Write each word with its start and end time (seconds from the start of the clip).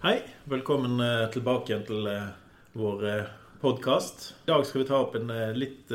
Hei, 0.00 0.22
velkommen 0.48 0.94
eh, 1.04 1.26
tilbake 1.28 1.68
igjen 1.68 1.82
til 1.84 2.06
eh, 2.08 2.28
vår 2.72 3.02
podkast. 3.60 4.22
I 4.32 4.48
dag 4.48 4.62
skal 4.64 4.80
vi 4.80 4.84
ta 4.88 4.96
opp 4.96 5.18
en 5.18 5.28
litt 5.52 5.90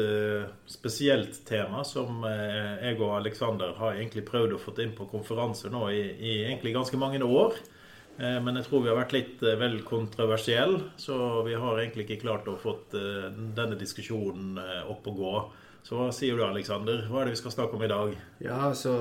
spesielt 0.69 1.39
tema 1.47 1.79
som 1.81 2.19
jeg 2.21 2.99
og 2.99 3.15
Aleksander 3.15 3.71
har 3.79 3.95
egentlig 3.95 4.21
prøvd 4.27 4.53
å 4.53 4.59
få 4.61 4.75
inn 4.83 4.91
på 4.93 5.07
konferanse 5.09 5.71
nå 5.73 5.87
i, 5.89 6.03
i 6.21 6.33
egentlig 6.43 6.75
ganske 6.75 6.99
mange 7.01 7.17
år. 7.25 7.57
Men 8.19 8.59
jeg 8.59 8.67
tror 8.67 8.83
vi 8.83 8.91
har 8.91 8.99
vært 8.99 9.15
litt 9.15 9.41
vel 9.41 9.79
kontroversielle, 9.87 10.91
så 11.01 11.41
vi 11.47 11.57
har 11.57 11.81
egentlig 11.81 12.05
ikke 12.05 12.27
klart 12.27 12.45
å 12.45 12.59
få 12.61 12.75
denne 12.93 13.79
diskusjonen 13.79 14.61
opp 14.85 15.09
og 15.09 15.17
gå. 15.23 15.33
Så 15.89 15.97
hva 15.97 16.11
sier 16.13 16.37
du, 16.37 16.45
Aleksander? 16.45 17.07
Hva 17.09 17.23
er 17.23 17.31
det 17.31 17.39
vi 17.39 17.41
skal 17.41 17.57
snakke 17.57 17.79
om 17.79 17.87
i 17.87 17.89
dag? 17.89 18.13
Ja, 18.45 18.69
så 18.77 18.93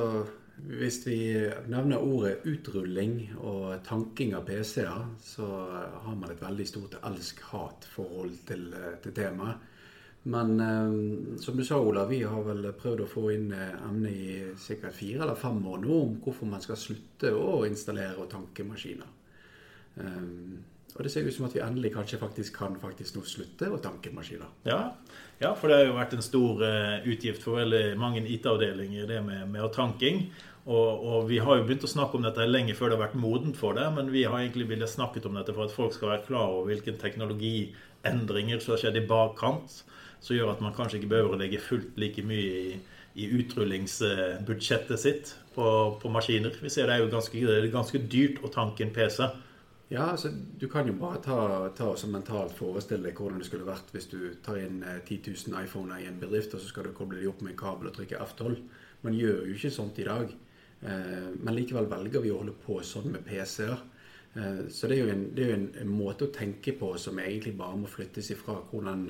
hvis 0.57 1.01
vi 1.07 1.19
nevner 1.69 2.03
ordet 2.03 2.45
utrulling 2.47 3.17
og 3.41 3.81
tanking 3.87 4.35
av 4.39 4.47
PC-er, 4.47 5.09
så 5.23 5.49
har 6.07 6.15
man 6.17 6.31
et 6.31 6.43
veldig 6.43 6.67
stort 6.69 6.99
elsk-hat-forhold 7.03 8.37
til, 8.49 8.69
til 9.03 9.17
temaet. 9.17 9.71
Men 10.25 10.61
eh, 10.61 11.39
som 11.41 11.57
du 11.57 11.65
sa, 11.65 11.77
Ola, 11.81 12.07
vi 12.09 12.23
har 12.25 12.45
vel 12.47 12.71
prøvd 12.81 13.03
å 13.05 13.09
få 13.11 13.27
inn 13.35 13.51
eh, 13.53 13.75
emnet 13.85 14.15
i 14.15 14.37
sikkert 14.57 14.97
fire 14.97 15.27
eller 15.27 15.37
fem 15.37 15.59
år 15.69 15.83
nå 15.83 15.99
om 15.99 16.15
hvorfor 16.25 16.49
man 16.49 16.65
skal 16.65 16.81
slutte 16.81 17.35
å 17.37 17.59
installere 17.69 18.23
og 18.23 18.31
tanke 18.33 18.65
maskiner. 18.65 19.11
Um, 20.01 20.63
og 20.95 21.03
det 21.03 21.11
ser 21.11 21.27
ut 21.27 21.35
som 21.35 21.49
at 21.49 21.55
vi 21.57 21.63
endelig 21.65 21.91
kanskje 21.97 22.21
faktisk 22.21 22.55
kan 22.61 22.77
faktisk 22.79 23.17
nå 23.17 23.25
slutte 23.27 23.67
å 23.67 23.81
tanke 23.83 24.13
maskiner. 24.15 24.51
Ja. 24.69 24.81
ja, 25.41 25.51
for 25.59 25.71
det 25.71 25.81
har 25.81 25.89
jo 25.89 25.97
vært 25.97 26.15
en 26.15 26.23
stor 26.23 26.63
uh, 26.63 27.07
utgift 27.11 27.43
for 27.43 27.59
veldig 27.59 27.97
mange 27.99 28.23
IT-avdelinger, 28.23 29.09
det 29.11 29.23
med, 29.27 29.49
med 29.51 29.67
tanking. 29.75 30.29
Og, 30.65 31.03
og, 31.05 31.27
vi 31.29 31.41
har 31.45 31.59
jo 31.59 31.65
begynt 31.67 31.85
å 31.85 31.91
snakke 31.91 32.17
om 32.17 32.25
dette 32.25 32.47
lenge 32.47 32.77
før 32.79 32.93
det 32.93 32.97
har 32.97 33.07
vært 33.09 33.19
modent 33.21 33.59
for 33.59 33.77
det, 33.77 33.85
men 33.93 34.09
vi 34.15 34.23
har 34.25 34.39
egentlig 34.39 34.69
villet 34.71 34.89
snakket 34.89 35.27
om 35.29 35.37
dette 35.37 35.53
for 35.53 35.67
at 35.67 35.75
folk 35.75 35.93
skal 35.93 36.15
være 36.15 36.25
klar 36.29 36.55
over 36.55 36.71
hvilke 36.71 36.95
teknologiendringer 37.03 38.63
som 38.63 38.73
har 38.73 38.85
skjedd 38.85 38.97
i 39.03 39.05
bakkant, 39.11 39.83
som 40.25 40.39
gjør 40.39 40.55
at 40.55 40.63
man 40.65 40.73
kanskje 40.77 41.03
ikke 41.03 41.11
behøver 41.11 41.37
å 41.37 41.41
legge 41.43 41.61
fullt 41.61 41.99
like 42.01 42.25
mye 42.25 42.63
i, 42.71 42.79
i 43.21 43.29
utrullingsbudsjettet 43.37 45.03
sitt 45.03 45.35
på, 45.53 45.67
på, 46.01 46.15
maskiner. 46.15 46.57
Vi 46.63 46.73
ser 46.73 46.89
det 46.89 46.97
er 46.97 47.05
jo 47.05 47.13
ganske, 47.13 47.45
det 47.45 47.59
er 47.59 47.69
ganske 47.75 48.01
dyrt 48.01 48.41
å 48.41 48.53
tanke 48.55 48.87
en 48.87 48.95
PC. 48.95 49.27
Ja, 49.93 50.11
altså, 50.11 50.31
Du 50.61 50.69
kan 50.69 50.87
jo 50.87 50.95
bare 50.99 51.21
ta, 51.23 51.69
ta 51.77 51.91
og 51.93 52.09
mentalt 52.09 52.55
forestille 52.57 53.05
deg 53.05 53.19
hvordan 53.19 53.39
det 53.39 53.49
skulle 53.49 53.69
vært 53.69 53.93
hvis 53.93 54.09
du 54.11 54.19
tar 54.43 54.59
inn 54.63 54.81
10 54.81 55.19
eh, 55.19 55.29
000 55.29 55.65
iPhoner 55.65 56.01
i 56.01 56.09
en 56.09 56.21
bedrift, 56.21 56.55
og 56.55 56.61
så 56.61 56.71
skal 56.71 56.89
du 56.89 56.95
koble 56.97 57.21
dem 57.21 57.29
opp 57.29 57.43
med 57.45 57.53
en 57.53 57.61
kabel 57.61 57.91
og 57.91 57.97
trykke 57.99 58.21
F12. 58.25 58.57
Man 59.05 59.19
gjør 59.19 59.45
jo 59.45 59.57
ikke 59.59 59.75
sånt 59.75 59.99
i 60.01 60.09
dag. 60.09 60.33
Eh, 60.85 61.29
men 61.41 61.57
likevel 61.57 61.91
velger 61.91 62.25
vi 62.25 62.33
å 62.33 62.41
holde 62.41 62.57
på 62.65 62.81
sånn 62.85 63.13
med 63.13 63.27
PC-er. 63.29 63.83
Eh, 64.35 64.63
så 64.73 64.91
det 64.91 64.99
er 64.99 65.13
en, 65.13 65.27
det 65.37 65.45
er 65.45 65.53
jo 65.53 65.59
en, 65.85 65.93
måte 65.95 66.27
å 66.27 66.35
tenke 66.35 66.75
på 66.79 66.95
som 66.99 67.21
egentlig 67.23 67.55
bare 67.59 67.79
må 67.79 67.91
flyttes 67.91 68.33
ifra 68.35 68.57
hvordan 68.71 69.05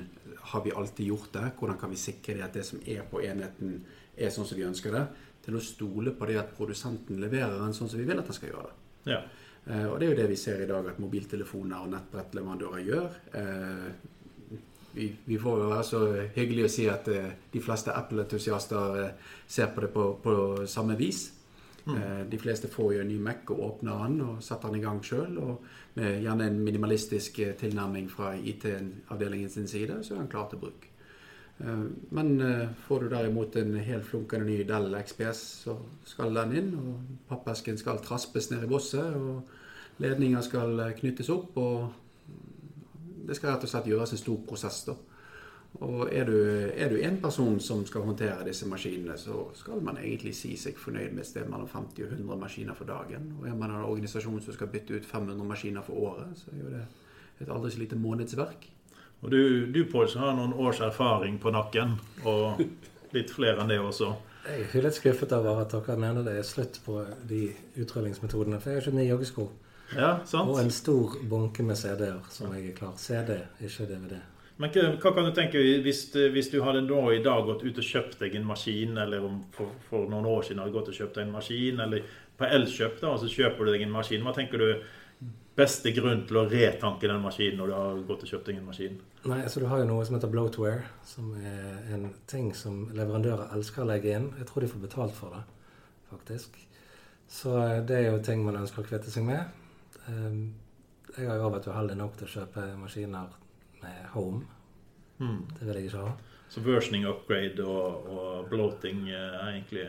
har 0.51 0.65
vi 0.65 0.75
alltid 0.75 1.09
gjort 1.09 1.31
det, 1.33 1.47
hvordan 1.59 1.79
kan 1.81 1.93
vi 1.93 1.99
sikre 1.99 2.37
det 2.37 2.45
at 2.45 2.59
det 2.59 2.65
som 2.67 2.83
er 2.85 3.07
på 3.09 3.23
enheten, 3.25 3.79
er 4.15 4.29
sånn 4.31 4.47
som 4.47 4.59
vi 4.59 4.67
ønsker 4.67 4.93
det, 4.93 5.07
til 5.45 5.57
å 5.57 5.63
stole 5.63 6.13
på 6.15 6.27
det 6.29 6.37
at 6.41 6.53
produsenten 6.57 7.19
leverer 7.21 7.63
en 7.65 7.73
sånn 7.75 7.89
som 7.89 7.99
vi 7.99 8.05
vil 8.07 8.21
at 8.21 8.29
den 8.29 8.37
skal 8.37 8.51
gjøre 8.53 8.69
det. 8.69 8.77
Ja. 9.15 9.23
Eh, 9.65 9.85
og 9.89 9.99
det 9.99 10.07
er 10.07 10.11
jo 10.13 10.17
det 10.19 10.27
vi 10.29 10.37
ser 10.37 10.61
i 10.61 10.67
dag 10.69 10.85
at 10.91 10.99
mobiltelefoner 11.01 11.85
og 11.85 11.93
nettbrettleverandører 11.93 12.83
gjør. 12.85 13.15
Eh, 13.39 13.87
vi, 14.95 15.09
vi 15.25 15.39
får 15.41 15.61
jo 15.61 15.71
være 15.71 15.87
så 15.87 16.01
hyggelig 16.35 16.67
å 16.67 16.73
si 16.75 16.85
at 16.91 17.09
eh, 17.11 17.31
de 17.53 17.61
fleste 17.63 17.95
Apple-entusiaster 17.95 19.15
ser 19.47 19.73
på 19.73 19.85
det 19.85 19.89
på, 19.95 20.11
på 20.23 20.35
samme 20.69 20.97
vis. 20.99 21.31
Mm. 21.85 22.25
De 22.31 22.37
fleste 22.41 22.65
får 22.73 22.95
jo 22.95 23.01
en 23.03 23.09
ny 23.11 23.19
Mac 23.21 23.51
og 23.53 23.59
åpner 23.61 23.99
den 24.07 24.15
og 24.25 24.39
setter 24.41 24.71
den 24.71 24.79
i 24.79 24.85
gang 24.85 25.03
sjøl. 25.05 25.35
Og 25.37 25.67
med 25.99 26.23
gjerne 26.23 26.47
en 26.49 26.57
minimalistisk 26.65 27.37
tilnærming 27.59 28.07
fra 28.09 28.31
IT-avdelingen 28.33 29.51
sin 29.53 29.69
side, 29.69 29.99
så 30.01 30.15
er 30.15 30.23
den 30.23 30.31
klar 30.31 30.47
til 30.49 30.63
bruk. 30.63 30.87
Men 32.09 32.33
får 32.87 33.05
du 33.05 33.11
derimot 33.13 33.59
en 33.61 33.77
helt 33.77 34.09
flunkende 34.09 34.49
ny 34.49 34.57
Dell 34.65 34.97
XPS, 34.97 35.43
så 35.67 35.77
skal 36.09 36.33
den 36.41 36.57
inn. 36.57 36.73
og 36.73 37.05
Pappesken 37.29 37.77
skal 37.77 38.01
traspes 38.01 38.49
ned 38.49 38.65
i 38.65 38.71
bosset, 38.71 39.13
og 39.13 39.45
ledninger 40.03 40.41
skal 40.45 40.79
eh, 40.79 40.95
knyttes 40.99 41.29
opp. 41.29 41.57
og 41.57 41.91
Det 43.27 43.35
skal 43.35 43.55
rett 43.55 43.67
og 43.67 43.71
slett 43.71 43.91
gjøres 43.91 44.15
en 44.15 44.21
stor 44.21 44.41
prosess. 44.47 44.83
da. 44.89 44.95
Og 45.83 46.07
er 46.07 46.23
du, 46.23 46.37
er 46.71 46.89
du 46.89 46.99
en 47.03 47.17
person 47.21 47.59
som 47.59 47.81
skal 47.85 48.05
håndtere 48.07 48.45
disse 48.47 48.67
maskinene, 48.67 49.17
så 49.19 49.49
skal 49.53 49.81
man 49.83 49.97
egentlig 49.99 50.35
si 50.35 50.53
seg 50.57 50.77
fornøyd 50.79 51.11
med 51.11 51.25
et 51.25 51.27
sted 51.27 51.49
mellom 51.51 51.67
50 51.67 52.05
og 52.05 52.13
100 52.13 52.39
maskiner 52.39 52.77
for 52.77 52.87
dagen. 52.87 53.33
Og 53.39 53.49
er 53.49 53.57
man 53.59 53.73
en 53.73 53.83
organisasjon 53.83 54.39
som 54.41 54.55
skal 54.55 54.71
bytte 54.71 54.95
ut 54.95 55.05
500 55.05 55.43
maskiner 55.47 55.83
for 55.83 55.99
året, 56.11 56.31
så 56.39 56.53
er 56.53 56.61
jo 56.61 56.71
det 56.77 56.85
et 57.43 57.51
aldri 57.51 57.71
så 57.73 57.81
lite 57.81 57.99
månedsverk. 57.99 58.69
Og 59.21 59.31
du, 59.31 59.41
du 59.71 59.83
Pål, 59.91 60.07
har 60.19 60.35
noen 60.37 60.53
års 60.53 60.79
erfaring 60.85 61.39
på 61.41 61.51
nakken, 61.51 61.97
og 62.23 62.61
litt 63.15 63.33
flere 63.35 63.63
enn 63.63 63.71
det 63.73 63.81
også. 63.81 64.13
Jeg 64.45 64.67
er 64.77 64.85
litt 64.85 64.95
skuffet 64.95 65.31
over 65.33 65.63
at 65.63 65.73
dere 65.73 65.97
mener 65.99 66.23
det 66.23 66.37
er 66.39 66.45
slutt 66.45 66.77
på 66.85 67.01
de 67.27 67.47
utrullingsmetodene. 67.81 68.59
For 68.61 68.71
jeg 68.71 68.79
har 68.79 68.87
ikke 68.87 68.99
nye 68.99 69.09
joggesko. 69.09 69.47
Ja, 69.93 70.15
sant. 70.25 70.49
Og 70.49 70.61
en 70.61 70.71
stor 70.73 71.17
bunke 71.29 71.63
med 71.63 71.77
CD-er 71.77 72.23
som 72.33 72.53
jeg 72.55 72.71
er 72.71 72.77
klar. 72.77 72.95
CD, 72.97 73.37
ikke 73.61 73.85
DVD. 73.91 74.17
Men 74.57 74.71
hva 74.71 75.11
kan 75.11 75.25
du 75.27 75.33
tenke 75.35 75.59
hvis, 75.83 76.05
hvis, 76.31 76.49
du 76.49 76.61
hadde 76.63 76.85
nå 76.85 77.01
i 77.11 77.23
dag 77.23 77.43
gått 77.43 77.65
ut 77.65 77.79
og 77.81 77.85
kjøpt 77.85 78.21
deg 78.23 78.37
en 78.39 78.47
maskin, 78.47 78.95
eller 79.03 79.25
om 79.27 79.41
for, 79.55 79.73
for 79.89 80.07
noen 80.11 80.27
år 80.31 80.45
siden 80.47 80.61
hadde 80.63 80.75
gått 80.77 80.93
og 80.93 80.99
kjøpt 80.99 81.19
deg 81.19 81.27
en 81.27 81.33
maskin, 81.35 81.81
eller 81.83 82.13
på 82.39 82.47
Elkjøp, 82.57 83.01
da, 83.01 83.11
og 83.11 83.19
så 83.19 83.31
kjøper 83.31 83.67
du 83.67 83.73
deg 83.75 83.83
en 83.83 83.93
maskin. 83.95 84.23
Hva 84.23 84.35
tenker 84.35 84.63
du 84.63 84.69
beste 85.55 85.91
grunn 85.95 86.25
til 86.27 86.39
å 86.41 86.45
retanke 86.51 87.07
den 87.07 87.21
maskinen 87.23 87.61
når 87.61 87.69
du 87.69 87.75
har 87.75 87.99
gått 88.09 88.23
og 88.25 88.31
kjøpt 88.31 88.49
deg 88.49 88.59
en 88.59 88.69
maskin? 88.69 88.97
Nei, 89.25 89.41
altså 89.41 89.63
Du 89.63 89.67
har 89.71 89.81
jo 89.81 89.89
noe 89.89 90.05
som 90.07 90.17
heter 90.17 90.31
bloatware, 90.31 90.87
som 91.07 91.31
er 91.39 91.93
en 91.95 92.09
ting 92.31 92.49
som 92.55 92.85
leverandører 92.95 93.53
elsker 93.55 93.85
å 93.85 93.89
legge 93.89 94.15
inn. 94.17 94.31
Jeg 94.39 94.49
tror 94.49 94.65
de 94.65 94.71
får 94.73 94.83
betalt 94.83 95.15
for 95.15 95.35
det, 95.35 95.43
faktisk. 96.11 96.59
Så 97.31 97.55
eh, 97.61 97.83
det 97.87 98.01
er 98.01 98.09
jo 98.11 98.23
ting 98.23 98.43
man 98.45 98.59
ønsker 98.59 98.83
å 98.83 98.87
kvitte 98.87 99.11
seg 99.13 99.25
med. 99.27 99.63
Ehm, 100.11 100.53
jeg 101.15 101.29
har 101.29 101.39
jo 101.39 101.51
vært 101.53 101.69
uheldig 101.69 101.97
nok 101.99 102.17
til 102.19 102.27
å 102.27 102.33
kjøpe 102.39 102.65
maskiner 102.79 103.35
med 103.81 104.01
home. 104.15 104.43
Mm. 105.19 105.45
Det 105.53 105.67
vil 105.67 105.77
jeg 105.79 105.89
ikke 105.89 106.07
ha. 106.07 106.15
Så 106.51 106.63
versioning 106.65 107.07
upgrade 107.09 107.63
og, 107.63 108.09
og 108.11 108.49
bloating 108.51 109.07
er 109.09 109.37
egentlig 109.47 109.85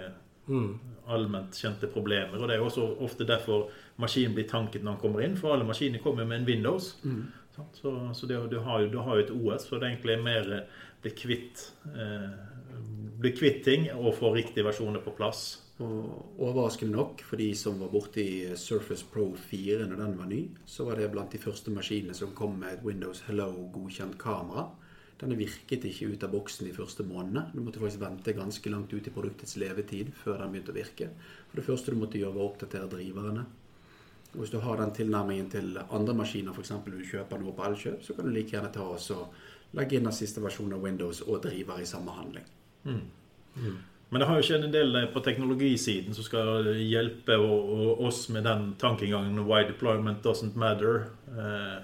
mm. 0.46 0.70
allment 1.12 1.56
kjente 1.58 1.90
problemer. 1.92 2.38
Og 2.38 2.48
det 2.48 2.56
er 2.56 2.64
også 2.64 2.86
ofte 3.04 3.26
derfor 3.28 3.68
maskinen 4.02 4.36
blir 4.36 4.48
tanket 4.48 4.84
når 4.84 4.96
den 4.96 5.02
kommer 5.02 5.26
inn, 5.26 5.36
for 5.40 5.54
alle 5.54 5.66
maskiner 5.68 6.02
kommer 6.04 6.28
med 6.28 6.42
en 6.42 6.48
Windows. 6.48 6.94
Mm. 7.04 7.26
Så, 7.72 7.92
så 8.14 8.28
det, 8.28 8.38
du, 8.52 8.58
har, 8.60 8.86
du, 8.92 8.98
har, 9.00 9.16
jo 9.16 9.24
et 9.24 9.32
OS, 9.32 9.68
så 9.70 9.80
det 9.80 9.94
er 9.96 10.20
mer 10.20 10.50
eh, 10.52 10.82
bli 11.00 11.12
kvitt, 11.16 11.62
eh, 11.88 12.26
bli 13.16 13.32
kvitt 13.32 13.62
ting 13.64 13.86
og 13.94 14.12
få 14.18 14.34
riktige 14.34 14.66
versjoner 14.66 15.00
på 15.00 15.14
plass. 15.16 15.46
Og 15.84 16.40
overraskende 16.40 16.96
nok, 16.96 17.20
for 17.20 17.36
de 17.36 17.50
som 17.58 17.76
var 17.82 17.90
borte 17.92 18.22
i 18.22 18.56
Surface 18.56 19.04
Pro 19.12 19.26
4 19.36 19.84
når 19.84 19.98
den 20.00 20.14
var 20.16 20.28
ny, 20.30 20.40
så 20.64 20.86
var 20.88 20.96
det 20.96 21.10
blant 21.12 21.34
de 21.34 21.40
første 21.42 21.72
maskinene 21.74 22.16
som 22.16 22.32
kom 22.36 22.54
med 22.62 22.78
et 22.78 22.84
Windows 22.84 23.20
Hello-godkjent 23.26 24.16
kamera. 24.20 24.70
Denne 25.20 25.36
virket 25.36 25.84
ikke 25.88 26.08
ut 26.12 26.24
av 26.24 26.32
boksen 26.32 26.68
de 26.68 26.72
første 26.76 27.04
månedene. 27.04 27.50
Du 27.52 27.60
måtte 27.64 27.80
faktisk 27.80 28.00
vente 28.02 28.34
ganske 28.36 28.72
langt 28.72 28.92
ut 28.92 29.06
i 29.08 29.12
produktets 29.12 29.56
levetid 29.60 30.12
før 30.16 30.42
den 30.42 30.54
begynte 30.54 30.72
å 30.72 30.76
virke. 30.76 31.08
For 31.50 31.60
det 31.60 31.64
første 31.68 31.92
du 31.92 32.00
måtte 32.00 32.20
gjøre, 32.20 32.34
var 32.36 32.44
å 32.44 32.50
oppdatere 32.50 32.90
driverne. 32.92 33.44
Og 34.32 34.42
hvis 34.42 34.52
du 34.52 34.58
har 34.60 34.80
den 34.80 34.94
tilnærmingen 34.96 35.50
til 35.52 35.76
andre 35.80 36.14
maskiner, 36.16 36.56
f.eks. 36.56 36.72
du 36.84 37.04
kjøper 37.08 37.40
noe 37.40 37.52
på 37.56 37.64
Elkjøp, 37.68 38.00
så 38.04 38.16
kan 38.16 38.28
du 38.28 38.32
like 38.32 38.52
gjerne 38.52 38.72
ta 38.72 38.84
og 38.84 39.76
legge 39.76 39.96
inn 39.96 40.08
den 40.08 40.16
siste 40.16 40.44
versjonen 40.44 40.76
av 40.76 40.84
Windows 40.84 41.22
og 41.24 41.40
driver 41.44 41.80
i 41.80 41.88
samme 41.88 42.16
handling. 42.16 42.48
Mm. 42.84 43.04
Mm. 43.56 43.78
Men 44.08 44.22
det 44.22 44.28
har 44.28 44.38
jo 44.38 44.46
skjedd 44.46 44.64
en 44.68 44.74
del 44.74 44.96
eh, 45.00 45.08
på 45.10 45.22
teknologisiden 45.24 46.14
som 46.14 46.26
skal 46.26 46.70
hjelpe 46.78 47.36
oss 47.36 48.28
med 48.30 48.46
den 48.46 48.72
tankegangen 48.78 49.44
'why 49.44 49.66
deployment 49.66 50.22
doesn't 50.22 50.54
matter'. 50.54 51.10
Eh, 51.34 51.82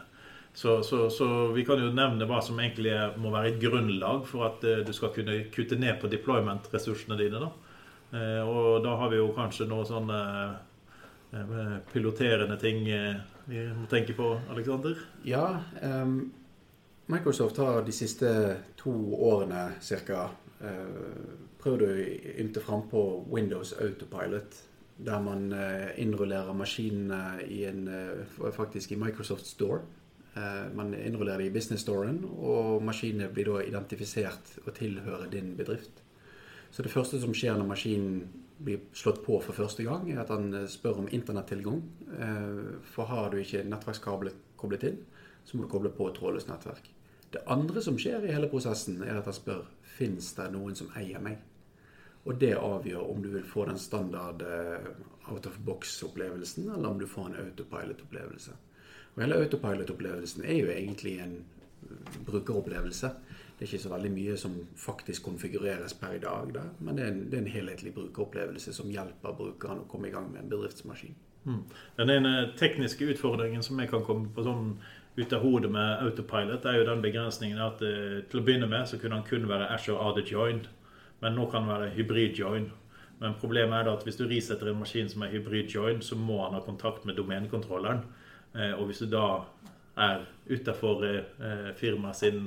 så, 0.54 0.82
så, 0.82 1.10
så, 1.10 1.48
vi 1.56 1.64
kan 1.64 1.80
jo 1.80 1.92
nevne 1.92 2.28
hva 2.28 2.42
som 2.44 2.60
egentlig 2.60 2.92
må 3.16 3.30
være 3.32 3.54
et 3.54 3.60
grunnlag 3.60 4.26
for 4.28 4.46
at 4.50 4.64
eh, 4.64 4.84
du 4.84 4.92
skal 4.92 5.14
kunne 5.14 5.44
kutte 5.54 5.78
ned 5.80 6.00
på 6.00 6.10
deployment-ressursene 6.12 7.18
dine. 7.18 7.40
da. 7.40 7.52
Og 8.44 8.82
da 8.84 8.90
har 9.00 9.08
vi 9.08 9.16
jo 9.16 9.30
kanskje 9.32 9.64
noe 9.64 9.86
sånn 9.88 10.10
Eh, 11.32 11.76
piloterende 11.92 12.58
ting 12.60 12.84
vi 13.44 13.60
må 13.72 13.86
tenke 13.88 14.12
på, 14.12 14.34
Aleksander? 14.52 14.98
Ja. 15.24 15.62
Um, 15.80 16.32
Microsoft 17.06 17.56
har 17.56 17.82
de 17.82 17.92
siste 17.92 18.28
to 18.78 18.92
årene 19.18 19.72
ca. 19.82 20.28
Eh, 20.62 21.32
prøvd 21.62 21.82
å 21.86 21.94
ymte 22.42 22.62
frampå 22.62 23.02
Windows 23.30 23.74
Autopilot. 23.80 24.60
Der 25.02 25.18
man 25.24 25.48
uh, 25.56 25.88
innrullerer 25.98 26.54
maskinene 26.54 27.40
i 27.48 27.62
en, 27.66 27.86
uh, 27.88 28.50
faktisk 28.54 28.92
i 28.92 28.98
Microsoft 29.00 29.46
Store. 29.48 29.80
man 30.74 30.94
innrullerer 30.94 31.38
det 31.38 31.46
i 31.46 31.52
Business 31.52 31.82
Storen, 31.82 32.22
og 32.24 32.82
maskinene 32.82 33.28
blir 33.28 33.50
da 33.50 33.64
identifisert 33.66 34.54
og 34.64 34.70
tilhører 34.74 35.26
din 35.28 35.50
bedrift. 35.56 36.02
Så 36.72 36.82
det 36.82 36.92
første 36.92 37.20
som 37.20 37.34
skjer 37.36 37.58
når 37.60 37.68
maskinen 37.68 38.22
blir 38.62 38.80
slått 38.96 39.20
på 39.26 39.36
for 39.44 39.56
første 39.56 39.84
gang, 39.84 40.06
er 40.10 40.22
at 40.22 40.30
han 40.32 40.52
eh, 40.56 40.68
spør 40.70 41.02
om 41.02 41.10
internettilgang. 41.12 41.82
Eh, 42.16 42.78
For 42.94 43.10
har 43.10 43.30
du 43.32 43.40
ikke 43.42 43.64
nettverkskablet 43.68 44.38
koblet 44.56 44.86
inn, 44.88 45.00
så 45.44 45.56
må 45.56 45.64
du 45.64 45.70
koble 45.72 45.92
på 45.92 46.08
et 46.08 46.18
trådløst 46.18 46.50
nettverk. 46.50 46.90
Det 47.32 47.40
andre 47.48 47.82
som 47.82 47.96
skjer 47.98 48.26
i 48.26 48.34
hele 48.34 48.48
prosessen, 48.52 49.00
er 49.02 49.18
at 49.18 49.28
han 49.30 49.36
spør 49.36 49.64
fins 49.96 50.34
det 50.36 50.50
noen 50.52 50.76
som 50.76 50.92
eier 50.98 51.22
meg. 51.22 51.40
Og 52.24 52.36
det 52.38 52.52
avgjør 52.54 53.08
om 53.10 53.22
du 53.22 53.30
vil 53.32 53.46
få 53.46 53.64
den 53.66 53.80
standard 53.80 54.44
eh, 54.46 54.90
out 55.32 55.46
of 55.46 55.56
box-opplevelsen, 55.66 56.68
eller 56.70 56.88
om 56.88 57.00
du 57.00 57.06
får 57.06 57.30
en 57.30 57.40
autopilot-opplevelse. 57.46 58.54
Og 59.14 59.22
hele 59.24 59.40
autopilot-opplevelsen 59.42 60.44
er 60.44 60.60
jo 60.60 60.70
egentlig 60.70 61.16
en 61.24 61.34
eh, 61.40 62.20
brukeropplevelse. 62.26 63.10
Det 63.58 63.66
er 63.66 63.72
ikke 63.72 63.82
så 63.82 63.94
veldig 63.94 64.12
mye 64.12 64.36
som 64.38 64.54
faktisk 64.78 65.26
konfigureres 65.26 65.94
per 65.98 66.16
i 66.16 66.22
dag, 66.22 66.54
da. 66.54 66.62
men 66.80 66.96
det 66.98 67.04
er, 67.04 67.12
en, 67.12 67.20
det 67.30 67.38
er 67.38 67.44
en 67.44 67.52
helhetlig 67.56 67.94
brukeropplevelse 67.94 68.74
som 68.74 68.90
hjelper 68.90 69.36
brukeren 69.38 69.82
å 69.82 69.90
komme 69.90 70.08
i 70.08 70.14
gang 70.14 70.30
med 70.30 70.44
en 70.44 70.50
bedriftsmaskin. 70.52 71.18
Mm. 71.44 71.62
Den 71.96 72.10
ene 72.10 72.32
tekniske 72.58 73.06
utfordringen 73.14 73.62
som 73.66 73.80
jeg 73.82 73.90
kan 73.90 74.04
komme 74.06 74.30
på 74.34 74.44
sånn 74.46 74.76
ut 75.16 75.32
av 75.32 75.42
hodet 75.44 75.70
med 75.72 76.04
autopilot, 76.06 76.64
er 76.64 76.78
jo 76.78 76.86
den 76.88 77.02
begrensningen 77.04 77.60
at 77.60 77.82
uh, 77.84 78.20
til 78.30 78.40
å 78.40 78.44
begynne 78.44 78.68
med 78.70 78.88
så 78.88 79.00
kunne 79.00 79.20
han 79.20 79.26
kun 79.28 79.48
være 79.50 79.68
Azure 79.74 80.00
AD 80.00 80.22
joined, 80.28 80.70
men 81.20 81.36
nå 81.36 81.46
kan 81.50 81.66
han 81.66 81.74
være 81.74 81.92
hybrid 81.96 82.38
join. 82.38 82.70
Men 83.22 83.36
problemet 83.38 83.78
er 83.78 83.86
da 83.86 83.96
at 83.98 84.06
hvis 84.06 84.18
du 84.18 84.24
risetter 84.26 84.72
en 84.72 84.80
maskin 84.80 85.10
som 85.10 85.22
er 85.22 85.34
hybrid 85.34 85.70
join, 85.70 86.00
så 86.02 86.16
må 86.18 86.40
han 86.42 86.56
ha 86.56 86.62
kontakt 86.64 87.04
med 87.06 87.20
domenekontrolleren. 87.20 88.02
Uh, 88.56 88.72
og 88.80 88.88
hvis 88.88 89.04
du 89.04 89.10
da 89.12 89.44
er 90.00 90.24
utafor 90.48 91.04
uh, 91.04 91.70
firmaet 91.78 92.18
sin 92.18 92.46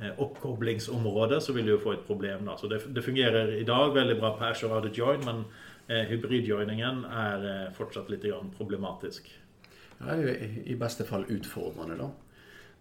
eh, 0.00 0.10
oppkoblingsområde, 0.18 1.40
så 1.40 1.52
vil 1.52 1.66
du 1.66 1.74
jo 1.74 1.82
få 1.82 1.92
et 1.92 2.06
problem. 2.06 2.44
da. 2.46 2.56
Så 2.56 2.68
det, 2.68 2.82
det 2.94 3.02
fungerer 3.02 3.54
i 3.58 3.64
dag 3.64 3.94
veldig 3.94 4.18
bra 4.20 4.34
på 4.38 4.44
Azure 4.44 4.78
AD 4.78 4.90
join, 4.94 5.24
men 5.24 5.44
eh, 5.88 6.06
hybridjoiningen 6.10 7.04
er 7.04 7.48
eh, 7.50 7.72
fortsatt 7.76 8.10
litt 8.10 8.26
problematisk. 8.58 9.30
Det 9.98 10.10
er 10.10 10.22
jo 10.22 10.34
i- 10.72 10.74
beste 10.80 11.04
fall 11.04 11.24
utfordrende, 11.30 11.96
da. 11.98 12.10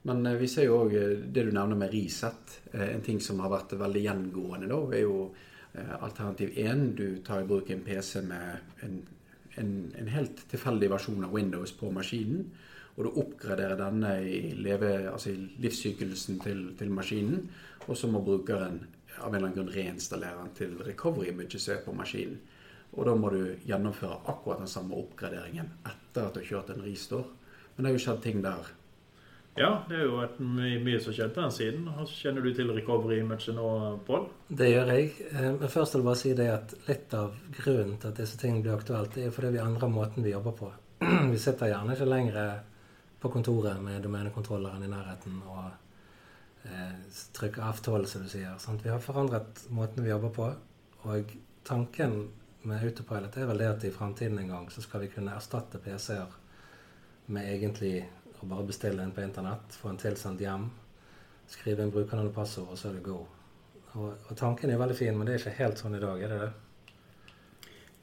Men 0.04 0.26
eh, 0.26 0.38
vi 0.40 0.48
ser 0.48 0.66
jo 0.66 0.80
òg 0.84 0.92
det 1.34 1.46
du 1.46 1.52
nevner 1.52 1.76
med 1.76 1.94
reset. 1.94 2.60
Eh, 2.74 2.96
En 2.96 3.02
ting 3.02 3.20
som 3.22 3.40
har 3.40 3.50
vært 3.50 3.78
veldig 3.80 4.02
gjengående, 4.04 4.68
da, 4.68 4.80
er 4.98 5.02
jo 5.02 5.34
eh, 5.74 5.94
alternativ 6.04 6.52
1. 6.58 6.96
Du 6.96 7.18
tar 7.24 7.42
i 7.42 7.48
bruk 7.48 7.70
en 7.70 7.82
PC 7.86 8.22
med 8.22 8.60
en, 8.84 9.02
en, 9.58 9.92
en 9.98 10.08
helt 10.08 10.44
tilfeldig 10.50 10.90
versjon 10.90 11.24
av 11.24 11.34
Windows 11.34 11.72
på 11.72 11.92
maskinen. 11.92 12.50
Og 12.98 13.06
du 13.08 13.22
oppgraderer 13.22 13.78
denne 13.80 14.12
i, 14.22 14.52
leve, 14.54 15.10
altså 15.12 15.32
i 15.32 15.48
livssyklusen 15.64 16.40
til, 16.44 16.76
til 16.78 16.92
maskinen. 16.94 17.48
Og 17.88 17.98
så 17.98 18.08
må 18.08 18.22
brukeren 18.22 18.84
av 19.20 19.30
en 19.30 19.36
eller 19.36 19.48
annen 19.48 19.56
grunn 19.56 19.72
reinstallere 19.74 20.44
den 20.44 20.54
til 20.58 20.76
recovery-imaget 20.86 21.62
som 21.62 21.74
er 21.76 21.82
på 21.86 21.94
maskinen. 21.96 22.38
Og 22.94 23.06
da 23.08 23.16
må 23.18 23.30
du 23.34 23.42
gjennomføre 23.66 24.20
akkurat 24.30 24.62
den 24.62 24.70
samme 24.70 24.98
oppgraderingen 25.00 25.72
etter 25.82 26.28
at 26.28 26.36
du 26.36 26.42
har 26.44 26.50
kjørt 26.50 26.74
en 26.76 26.86
ristår. 26.86 27.26
Men 27.76 27.84
det 27.84 27.90
har 27.90 27.98
jo 27.98 28.04
skjedd 28.06 28.22
ting 28.22 28.42
der. 28.44 28.72
Ja, 29.58 29.84
det 29.86 30.00
har 30.00 30.04
jo 30.08 30.18
vært 30.18 30.40
mye, 30.42 30.80
mye 30.82 31.00
som 31.02 31.14
skjedd 31.14 31.34
på 31.36 31.42
den 31.44 31.54
siden. 31.54 31.90
Kjenner 32.10 32.42
du 32.42 32.54
til 32.58 32.72
recovery-imaget 32.74 33.54
nå, 33.54 33.66
Pål? 34.08 34.24
Det 34.50 34.70
gjør 34.72 34.92
jeg. 34.96 35.12
Eh, 35.30 35.50
Men 35.60 35.70
først 35.70 35.94
vil 35.94 36.02
jeg 36.02 36.08
bare 36.08 36.22
si 36.22 36.34
det 36.38 36.48
at 36.50 36.74
litt 36.88 37.14
av 37.18 37.36
grunnen 37.60 38.00
til 38.02 38.10
at 38.10 38.22
disse 38.22 38.40
tingene 38.42 38.64
blir 38.66 38.78
aktuelt, 38.78 39.18
er 39.18 39.34
fordi 39.34 39.52
vi 39.54 39.62
endrer 39.62 39.94
måten 39.94 40.26
vi 40.26 40.34
jobber 40.34 40.58
på. 40.58 40.72
Vi 41.34 41.38
sitter 41.42 41.68
gjerne 41.68 41.94
ikke 41.98 42.08
lenger 42.08 42.62
på 43.22 43.30
kontoret 43.34 43.82
med 43.84 44.02
domenekontrolleren 44.04 44.86
i 44.86 44.90
nærheten 44.92 45.42
og 45.52 45.66
eh, 46.66 46.94
trykker 47.36 47.66
F12, 47.74 48.06
som 48.08 48.24
du 48.24 48.30
sier. 48.32 48.54
Sant? 48.62 48.86
Vi 48.86 48.90
har 48.92 49.04
forandret 49.04 49.66
måten 49.70 50.04
vi 50.06 50.10
jobber 50.14 50.34
på. 50.34 50.48
Og 51.12 51.34
tanken 51.68 52.30
med 52.70 52.84
autopilot 52.84 53.38
er 53.38 53.48
vel 53.50 53.62
det 53.62 53.70
at 53.70 53.86
i 53.88 53.92
fremtiden 53.92 54.40
en 54.40 54.52
gang 54.54 54.70
så 54.72 54.82
skal 54.84 55.04
vi 55.04 55.12
kunne 55.12 55.36
erstatte 55.36 55.82
PC-er 55.84 56.32
med 57.34 57.48
egentlig 57.48 57.98
å 58.42 58.48
bare 58.50 58.68
bestille 58.68 59.04
en 59.04 59.14
på 59.16 59.24
internett, 59.24 59.76
få 59.80 59.92
en 59.92 60.00
tilsendt 60.00 60.42
hjem, 60.44 60.68
skrive 61.48 61.84
inn 61.84 61.94
brukernavn 61.94 62.32
og 62.32 62.36
passord, 62.36 62.72
og 62.72 62.80
så 62.80 62.90
er 62.90 62.98
det 62.98 63.06
go. 63.06 63.22
Og, 63.94 64.10
og 64.30 64.38
tanken 64.40 64.72
er 64.72 64.80
veldig 64.82 64.98
fin, 64.98 65.16
men 65.18 65.28
det 65.28 65.36
er 65.36 65.44
ikke 65.44 65.60
helt 65.60 65.80
sånn 65.80 65.98
i 65.98 66.02
dag, 66.04 66.24
er 66.24 66.34
det 66.34 66.40
det? 66.44 66.52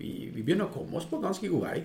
Vi, 0.00 0.12
vi 0.32 0.44
begynner 0.44 0.68
å 0.70 0.72
komme 0.72 0.96
oss 0.96 1.08
på 1.10 1.20
ganske 1.20 1.48
god 1.52 1.66
vei. 1.66 1.80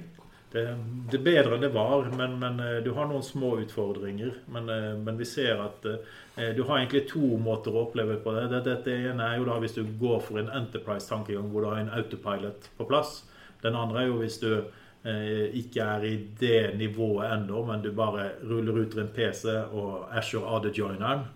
Det, 0.56 0.64
det 1.12 1.18
er 1.18 1.24
bedre 1.26 1.58
det 1.60 1.70
var, 1.76 2.06
men, 2.16 2.38
men 2.40 2.60
eh, 2.64 2.78
du 2.86 2.94
har 2.96 3.10
noen 3.10 3.24
små 3.26 3.58
utfordringer. 3.60 4.38
Men, 4.56 4.70
eh, 4.72 4.94
men 4.96 5.20
vi 5.20 5.28
ser 5.28 5.60
at 5.60 5.84
eh, 5.92 6.54
du 6.56 6.64
har 6.64 6.80
egentlig 6.80 7.06
to 7.12 7.36
måter 7.42 7.76
å 7.76 7.86
oppleve 7.90 8.16
på 8.24 8.32
det. 8.38 8.48
Det, 8.64 8.78
det 8.86 8.96
ene 9.12 9.28
er 9.28 9.42
jo 9.42 9.50
da 9.50 9.60
hvis 9.60 9.76
du 9.76 9.84
går 10.00 10.24
for 10.24 10.40
en 10.40 10.52
Enterprise-tankegang 10.62 11.52
hvor 11.52 11.66
du 11.66 11.72
har 11.74 11.84
en 11.84 11.92
autopilot 12.00 12.70
på 12.80 12.88
plass. 12.88 13.18
Den 13.66 13.76
andre 13.76 14.06
er 14.06 14.12
jo 14.14 14.22
hvis 14.22 14.40
du 14.40 14.52
eh, 14.56 15.52
ikke 15.60 15.90
er 15.98 16.08
i 16.08 16.16
det 16.40 16.62
nivået 16.80 17.34
ennå, 17.34 17.66
men 17.68 17.84
du 17.84 17.92
bare 17.96 18.32
ruller 18.48 18.86
ut 18.86 18.96
en 19.02 19.12
PC 19.12 19.58
og 19.76 20.08
Asher 20.16 20.46
AD-joineren. 20.56 21.28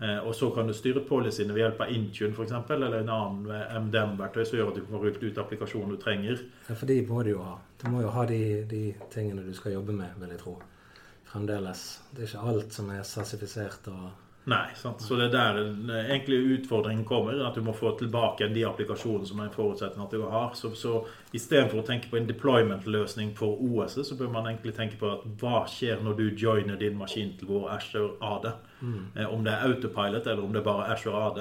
Eh, 0.00 0.18
og 0.18 0.34
så 0.34 0.50
kan 0.54 0.66
du 0.66 0.74
styre 0.76 1.02
policyene 1.02 1.54
ved 1.54 1.64
hjelp 1.64 1.80
av 1.82 1.90
Intune 1.90 2.44
eksempel, 2.44 2.82
eller 2.86 3.02
en 3.02 3.10
annen 3.10 3.50
eh, 3.50 3.78
MDM-verktøy 3.82 4.44
som 4.44 4.58
gjør 4.60 4.70
at 4.70 4.78
du 4.78 4.84
får 4.86 5.02
rullet 5.02 5.24
ut 5.24 5.40
applikasjonen 5.42 5.94
du 5.96 5.98
trenger. 6.02 6.44
Ja, 6.68 6.76
for 6.76 6.86
de 6.86 7.00
må 7.08 7.24
du 7.26 7.32
jo 7.32 7.42
ha. 7.42 7.56
Du 7.82 7.88
må 7.90 8.04
jo 8.04 8.12
ha 8.14 8.26
de, 8.30 8.42
de 8.70 8.82
tingene 9.10 9.42
du 9.46 9.50
skal 9.58 9.74
jobbe 9.74 9.96
med, 9.98 10.14
vil 10.22 10.34
jeg 10.36 10.42
tro. 10.44 10.54
Fremdeles. 11.28 11.84
Det 12.14 12.22
er 12.22 12.30
ikke 12.30 12.52
alt 12.52 12.78
som 12.78 12.92
er 12.94 13.02
sassifisert 13.04 13.90
og 13.90 14.06
Nei, 14.48 14.70
sant? 14.80 15.02
så 15.04 15.16
det 15.18 15.26
er 15.28 15.32
der 15.34 15.58
den 15.58 15.90
egentlige 15.92 16.54
utfordringen 16.56 17.04
kommer. 17.04 17.36
At 17.44 17.58
du 17.58 17.60
må 17.64 17.74
få 17.76 17.90
tilbake 17.98 18.48
de 18.54 18.64
applikasjonene 18.64 19.28
som 19.28 19.42
er 19.42 19.50
en 19.50 19.54
forutsetning 19.54 20.06
at 20.06 20.14
du 20.14 20.22
har. 20.24 20.54
Så, 20.56 20.70
så 20.78 21.02
istedenfor 21.36 21.82
å 21.82 21.86
tenke 21.86 22.08
på 22.08 22.16
en 22.16 22.28
deployment-løsning 22.30 23.34
for 23.36 23.60
OS, 23.60 23.98
så 24.08 24.16
bør 24.16 24.32
man 24.32 24.48
egentlig 24.48 24.72
tenke 24.78 24.96
på 25.00 25.10
at 25.12 25.26
hva 25.42 25.66
skjer 25.68 26.00
når 26.04 26.16
du 26.16 26.24
joiner 26.30 26.80
din 26.80 26.96
maskin 26.96 27.34
til 27.36 27.52
vår 27.52 27.68
Azure 27.76 28.14
AD. 28.24 28.50
Mm. 28.78 29.26
om 29.34 29.40
det 29.42 29.50
er 29.50 29.64
autopilot 29.66 30.26
eller 30.26 30.42
om 30.44 30.52
det 30.54 30.60
er 30.60 30.66
bare 30.68 30.92
Azure 30.92 31.18
AD, 31.26 31.38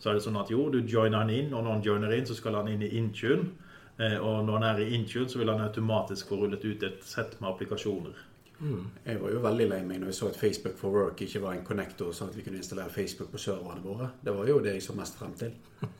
så 0.00 0.08
er 0.08 0.16
det 0.16 0.22
sånn 0.24 0.38
at 0.40 0.48
jo, 0.48 0.70
du 0.72 0.78
joiner 0.80 1.18
han 1.20 1.30
inn, 1.30 1.50
og 1.52 1.66
når 1.66 1.74
han 1.74 1.82
joiner 1.84 2.14
inn, 2.16 2.24
så 2.24 2.36
skal 2.38 2.56
han 2.56 2.70
inn 2.72 2.86
i 2.86 2.94
Intune. 2.96 3.50
Eh, 3.98 4.16
og 4.16 4.44
når 4.46 4.58
han 4.58 4.66
er 4.70 4.82
i 4.82 4.94
Intune, 4.96 5.28
så 5.28 5.40
vil 5.40 5.50
han 5.52 5.62
automatisk 5.64 6.30
få 6.30 6.40
rullet 6.42 6.64
ut 6.64 6.82
et 6.86 7.04
sett 7.04 7.36
med 7.42 7.50
applikasjoner. 7.50 8.24
Jeg 8.60 9.20
var 9.22 9.30
jo 9.34 9.40
veldig 9.44 9.68
lei 9.70 9.80
meg 9.86 10.00
når 10.02 10.10
jeg 10.10 10.18
så 10.18 10.30
at 10.32 10.40
Facebook 10.40 10.78
for 10.80 10.94
Work 10.94 11.22
ikke 11.22 11.42
var 11.44 11.54
en 11.54 11.64
connector, 11.66 12.10
sånn 12.16 12.32
at 12.32 12.38
vi 12.38 12.42
kunne 12.46 12.58
installere 12.58 12.90
Facebook 12.90 13.30
på 13.30 13.40
serverne 13.42 13.84
våre. 13.84 14.10
Det 14.24 14.34
var 14.34 14.50
jo 14.50 14.58
det 14.64 14.74
jeg 14.78 14.86
så 14.88 14.98
mest 14.98 15.18
frem 15.20 15.34
til. 15.38 15.54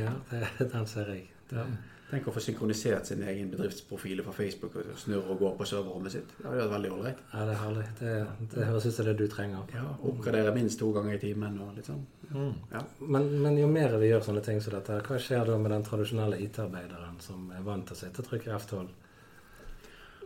Ja, 0.00 0.14
det, 0.30 0.46
den 0.72 0.86
ser 0.88 1.10
jeg. 1.12 1.26
Det, 1.50 1.64
Tenk 2.10 2.26
å 2.26 2.32
få 2.34 2.40
synkronisert 2.42 3.06
sin 3.06 3.20
egen 3.22 3.52
bedriftsprofil 3.52 4.22
fra 4.26 4.32
Facebook 4.34 4.74
og 4.80 4.88
snurre 4.98 5.30
og 5.34 5.42
gå 5.44 5.50
på 5.60 5.66
serverrommet 5.68 6.14
sitt. 6.16 6.32
Det 6.38 6.46
hadde 6.46 6.64
vært 6.64 6.72
veldig 6.72 6.90
ålreit. 6.96 7.20
ja, 7.32 7.44
det 7.46 7.52
er 7.52 7.60
herlig. 7.60 7.84
Det, 8.00 8.14
det 8.54 8.64
høres 8.66 8.86
ut 8.88 8.96
som 8.96 9.06
det 9.06 9.14
du 9.20 9.26
trenger. 9.30 9.68
Ja, 9.76 9.84
oppgradere 10.10 10.54
minst 10.56 10.80
to 10.80 10.88
ganger 10.96 11.14
i 11.14 11.20
timen 11.22 11.60
og 11.62 11.76
litt 11.76 11.86
sånn. 11.86 12.02
Mm. 12.32 12.56
Ja. 12.72 12.82
Men, 13.14 13.28
men 13.44 13.60
jo 13.60 13.68
mer 13.70 13.94
vi 14.02 14.10
gjør 14.10 14.26
sånne 14.26 14.42
ting 14.46 14.58
som 14.64 14.74
dette, 14.74 14.98
hva 15.06 15.20
skjer 15.22 15.46
da 15.52 15.58
med 15.62 15.74
den 15.76 15.86
tradisjonelle 15.86 16.40
IT-arbeideren 16.48 17.22
som 17.22 17.46
er 17.54 17.62
vant 17.68 17.86
til 17.86 17.98
å 17.98 18.00
sitte 18.02 18.24
og 18.24 18.30
trykke 18.32 18.58
F12? 18.58 18.90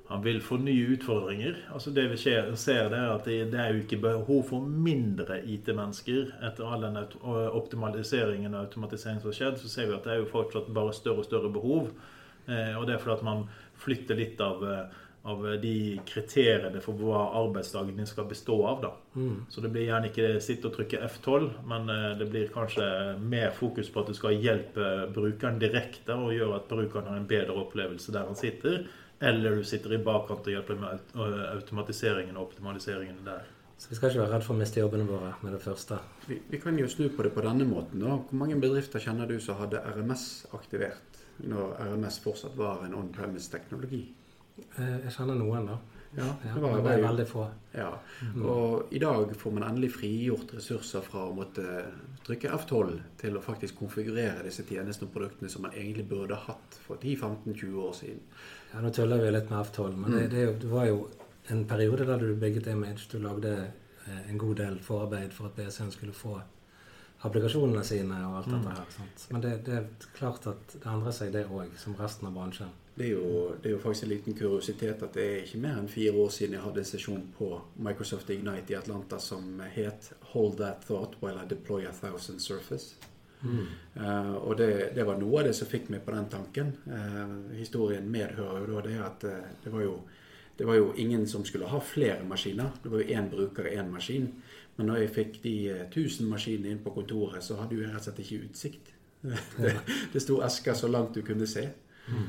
Han 0.07 0.23
vil 0.23 0.41
få 0.45 0.59
nye 0.61 0.87
utfordringer. 0.93 1.57
Altså 1.73 1.91
Det 1.91 2.09
vi 2.11 2.17
ser, 2.21 2.51
ser 2.61 2.91
det 2.93 2.99
er 2.99 3.13
at 3.15 3.25
det, 3.25 3.61
er 3.61 3.71
jo 3.73 3.81
ikke 3.81 4.03
behov 4.03 4.43
for 4.51 4.61
mindre 4.61 5.39
IT-mennesker. 5.49 6.35
Etter 6.45 6.69
all 6.69 6.85
den 6.85 6.99
optimaliseringen 7.33 8.53
og 8.53 8.67
automatiseringen 8.67 9.23
som 9.23 9.31
har 9.31 9.39
skjedd, 9.39 9.63
så 9.63 9.71
ser 9.73 9.89
vi 9.89 9.97
at 9.97 10.05
det 10.05 10.13
er 10.13 10.21
jo 10.21 10.33
fortsatt 10.33 10.69
bare 10.77 10.93
større 10.93 11.25
og 11.25 11.29
større 11.29 11.53
behov. 11.53 11.89
Eh, 12.45 12.77
og 12.77 12.85
det 12.85 12.95
er 12.95 13.01
fordi 13.01 13.17
at 13.17 13.25
man 13.25 13.47
flytter 13.81 14.19
litt 14.19 14.41
av, 14.45 14.61
eh, 14.69 15.01
av 15.25 15.47
de 15.63 15.77
kriteriene 16.05 16.83
for 16.85 17.01
hva 17.01 17.23
arbeidsdagen 17.41 17.97
din 17.97 18.07
skal 18.07 18.29
bestå 18.29 18.59
av. 18.69 18.83
da. 18.83 18.91
Så 19.49 19.63
det 19.65 19.71
blir 19.73 19.87
gjerne 19.89 20.11
ikke 20.11 20.35
sitte 20.45 20.69
og 20.69 20.77
trykke 20.77 21.01
F12, 21.09 21.49
men 21.65 21.89
eh, 21.89 22.19
det 22.21 22.29
blir 22.29 22.53
kanskje 22.53 23.17
mer 23.25 23.57
fokus 23.57 23.89
på 23.89 24.05
at 24.05 24.13
du 24.13 24.19
skal 24.21 24.37
hjelpe 24.37 25.09
brukeren 25.17 25.57
direkte 25.59 26.13
og 26.13 26.37
gjøre 26.37 26.61
at 26.61 26.69
brukeren 26.69 27.09
har 27.09 27.17
en 27.17 27.31
bedre 27.31 27.57
opplevelse 27.65 28.13
der 28.13 28.29
han 28.29 28.37
sitter. 28.37 28.85
Eller 29.25 29.57
du 29.57 29.65
sitter 29.65 29.95
i 29.97 30.01
bakkant 30.05 30.45
og 30.47 30.53
hjelper 30.53 30.77
med 30.81 31.15
automatiseringen 31.55 32.37
og 32.37 32.51
optimaliseringen 32.51 33.23
der. 33.25 33.47
Så 33.79 33.91
vi 33.91 33.97
skal 33.99 34.11
ikke 34.13 34.21
være 34.23 34.33
redd 34.37 34.45
for 34.47 34.55
å 34.55 34.59
miste 34.61 34.81
jobbene 34.81 35.07
våre 35.09 35.33
med 35.43 35.55
det 35.57 35.61
første. 35.65 35.99
Vi, 36.29 36.37
vi 36.51 36.61
kan 36.63 36.77
jo 36.79 36.87
snu 36.89 37.09
på 37.13 37.25
det 37.27 37.33
på 37.35 37.43
denne 37.45 37.67
måten. 37.69 38.05
da. 38.05 38.19
Hvor 38.29 38.39
mange 38.41 38.59
bedrifter 38.63 39.03
kjenner 39.03 39.29
du 39.29 39.39
som 39.43 39.59
hadde 39.59 39.81
RMS 39.97 40.27
aktivert 40.55 41.19
når 41.43 41.75
RMS 41.89 42.21
fortsatt 42.23 42.55
var 42.57 42.85
en 42.87 42.95
on-premise-teknologi? 43.01 44.05
Eh, 44.61 44.97
Jeg 45.05 45.15
kjenner 45.17 45.41
noen, 45.41 45.67
da. 45.73 45.79
Ja, 46.17 46.29
det 46.43 46.61
var, 46.61 46.77
det 46.77 46.83
var 46.83 47.01
veldig 47.09 47.27
få. 47.27 47.45
Ja, 47.75 47.91
og 48.45 48.93
i 48.95 49.01
dag 49.03 49.33
får 49.37 49.55
man 49.57 49.67
endelig 49.67 49.91
frigjort 49.97 50.55
ressurser 50.55 51.03
fra 51.03 51.25
å 51.27 51.35
måtte 51.35 51.65
trykke 52.25 52.53
F12 52.55 52.93
til 53.21 53.37
å 53.37 53.43
faktisk 53.45 53.81
konfigurere 53.83 54.45
disse 54.47 54.65
tjenestene 54.69 55.11
og 55.11 55.17
produktene 55.17 55.51
som 55.51 55.67
man 55.67 55.75
egentlig 55.75 56.07
burde 56.13 56.39
hatt 56.47 56.79
for 56.87 57.03
10-15-20 57.03 57.81
år 57.89 57.97
siden. 57.99 58.23
Ja, 58.73 58.83
Nå 58.85 58.93
tuller 58.95 59.23
vi 59.23 59.35
litt 59.35 59.51
med 59.51 59.67
F12, 59.67 59.97
men 59.99 60.17
det, 60.17 60.25
det, 60.35 60.47
er 60.47 60.59
det 60.63 60.71
var 60.71 60.89
jo 60.89 61.05
en 61.53 61.65
periode 61.69 62.07
der 62.09 62.23
du 62.23 62.35
bygget 62.41 62.71
image. 62.73 63.09
Du 63.11 63.19
lagde 63.19 63.55
eh, 64.07 64.23
en 64.31 64.39
god 64.39 64.57
del 64.63 64.79
forarbeid 64.83 65.35
for 65.35 65.51
at 65.51 65.59
BSN 65.59 65.93
skulle 65.95 66.17
få 66.17 66.39
applikasjonene 67.25 67.85
sine 67.87 68.21
og 68.29 68.39
alt 68.41 68.51
dette 68.53 68.73
her. 68.77 68.89
Sant? 68.97 69.27
Men 69.33 69.45
det, 69.45 69.53
det, 69.67 69.77
er 69.81 70.09
klart 70.17 70.49
at 70.51 70.75
det 70.77 70.89
endrer 70.91 71.15
seg, 71.17 71.33
det 71.35 71.47
òg, 71.49 71.73
som 71.81 71.97
resten 71.99 72.29
av 72.29 72.35
bransjen. 72.37 72.73
Det 72.95 73.09
er, 73.09 73.17
jo, 73.17 73.55
det 73.59 73.69
er, 73.69 73.73
jo, 73.73 73.81
faktisk 73.83 74.07
en 74.07 74.13
liten 74.13 74.37
kuriositet 74.39 75.01
at 75.03 75.17
det 75.17 75.25
er 75.25 75.41
ikke 75.43 75.63
mer 75.65 75.81
enn 75.81 75.89
fire 75.91 76.15
år 76.15 76.29
siden 76.31 76.55
jeg 76.55 76.63
hadde 76.63 76.85
en 76.85 76.91
sesjon 76.93 77.25
på 77.35 77.49
Microsoft 77.83 78.31
Ignite 78.31 78.71
i 78.71 78.77
Atlanta 78.79 79.19
som 79.19 79.59
het 79.75 80.13
'Hold 80.31 80.61
That 80.61 80.87
Thought 80.87 81.19
While 81.23 81.43
I 81.43 81.49
Deploy 81.51 81.89
a 81.89 81.93
Thousand 81.93 82.39
Surface'. 82.39 82.95
Mm. 83.45 83.67
Uh, 84.01 84.35
og 84.35 84.59
det, 84.59 84.91
det, 84.95 85.05
var 85.05 85.19
noe 85.21 85.41
av 85.41 85.49
det 85.49 85.55
som 85.59 85.69
fikk 85.69 85.91
meg 85.93 86.05
på 86.05 86.15
den 86.15 86.29
tanken. 86.33 86.73
Uh, 86.87 87.53
historien 87.59 88.07
medhører 88.11 88.63
jo 88.63 88.77
da 88.77 88.85
det 88.87 89.01
at 89.05 89.27
uh, 89.29 89.51
det, 89.65 89.73
var 89.73 89.85
jo, 89.85 89.99
det 90.59 90.67
var 90.67 90.79
jo 90.79 90.93
ingen 90.97 91.27
som 91.29 91.45
skulle 91.45 91.69
ha 91.69 91.81
flere 91.81 92.25
maskiner. 92.29 92.73
Det 92.83 92.93
var 92.93 93.03
jo 93.03 93.19
én 93.19 93.29
bruker, 93.31 93.69
og 93.69 93.73
én 93.83 93.91
maskin. 93.93 94.31
Men 94.77 94.91
når 94.91 95.05
jeg 95.05 95.15
fikk 95.15 95.43
de 95.45 95.57
1000 95.87 96.29
maskinene 96.31 96.75
inn 96.75 96.83
på 96.83 96.93
kontoret, 96.95 97.45
så 97.47 97.61
hadde 97.61 97.79
jeg 97.79 97.87
rett 97.87 98.01
og 98.01 98.07
slett 98.09 98.23
ikke 98.25 98.47
utsikt. 98.49 98.95
det, 99.63 99.77
det 100.13 100.23
sto 100.23 100.41
esker 100.45 100.77
så 100.77 100.91
langt 100.91 101.15
du 101.15 101.23
kunne 101.27 101.47
se. 101.49 101.69
Mm. 102.09 102.25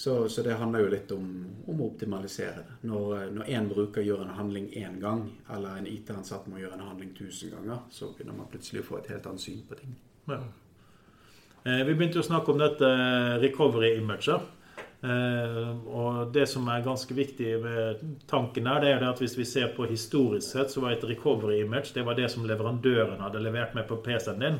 Så, 0.00 0.28
så, 0.28 0.42
det 0.42 0.54
handler 0.56 0.80
jo 0.80 0.92
litt 0.94 1.10
om, 1.12 1.24
om 1.68 1.80
å 1.82 1.90
optimalisere 1.90 2.62
det. 2.64 2.76
Når 2.88 3.42
én 3.52 3.66
bruker 3.68 4.00
gjør 4.00 4.22
en 4.24 4.32
handling 4.38 4.70
én 4.80 4.96
gang, 5.02 5.26
eller 5.52 5.76
en 5.76 5.88
IT-ansatt 5.90 6.46
må 6.48 6.56
gjøre 6.62 6.78
en 6.78 6.86
handling 6.88 7.10
tusen 7.18 7.52
ganger, 7.52 7.82
så 7.92 8.08
begynner 8.14 8.38
man 8.38 8.48
plutselig 8.48 8.80
å 8.80 8.86
få 8.86 9.00
et 9.00 9.10
helt 9.12 9.28
annet 9.28 9.44
syn 9.44 9.60
på 9.68 9.76
ting. 9.76 9.92
Ja. 10.30 10.40
Eh, 11.66 11.82
vi 11.84 11.92
begynte 11.92 12.22
å 12.22 12.24
snakke 12.24 12.54
om 12.54 12.62
dette 12.62 12.88
recovery-imaget. 13.42 14.48
Eh, 15.00 15.70
og 15.88 16.32
det 16.34 16.44
som 16.50 16.66
er 16.68 16.84
ganske 16.84 17.14
viktig 17.16 17.54
med 17.62 18.02
tanken 18.28 18.66
her, 18.68 18.82
det 18.82 18.90
er 18.92 19.06
at 19.08 19.22
hvis 19.22 19.38
vi 19.38 19.46
ser 19.48 19.72
på 19.76 19.88
historisk 19.88 20.44
sett, 20.44 20.72
så 20.72 20.82
var 20.84 20.92
et 20.92 21.06
recovery-image 21.08 21.94
det 21.96 22.04
var 22.04 22.18
det 22.18 22.28
som 22.32 22.44
leverandøren 22.44 23.22
hadde 23.24 23.40
levert 23.40 23.72
med 23.74 23.88
på 23.88 23.96
PC-en 24.04 24.44
din. 24.44 24.58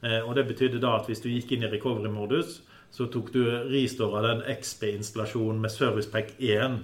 Eh, 0.00 0.20
og 0.24 0.34
det 0.38 0.48
betydde 0.48 0.80
da 0.80 0.96
at 0.98 1.10
hvis 1.10 1.20
du 1.20 1.28
gikk 1.28 1.52
inn 1.52 1.66
i 1.66 1.72
recovery-modus, 1.74 2.62
så 2.92 3.06
tok 3.08 3.30
du 3.32 3.40
restore 3.72 4.20
den 4.26 4.42
XP-installasjonen 4.52 5.62
med 5.64 5.72
ServicePack 5.72 6.34
1 6.38 6.74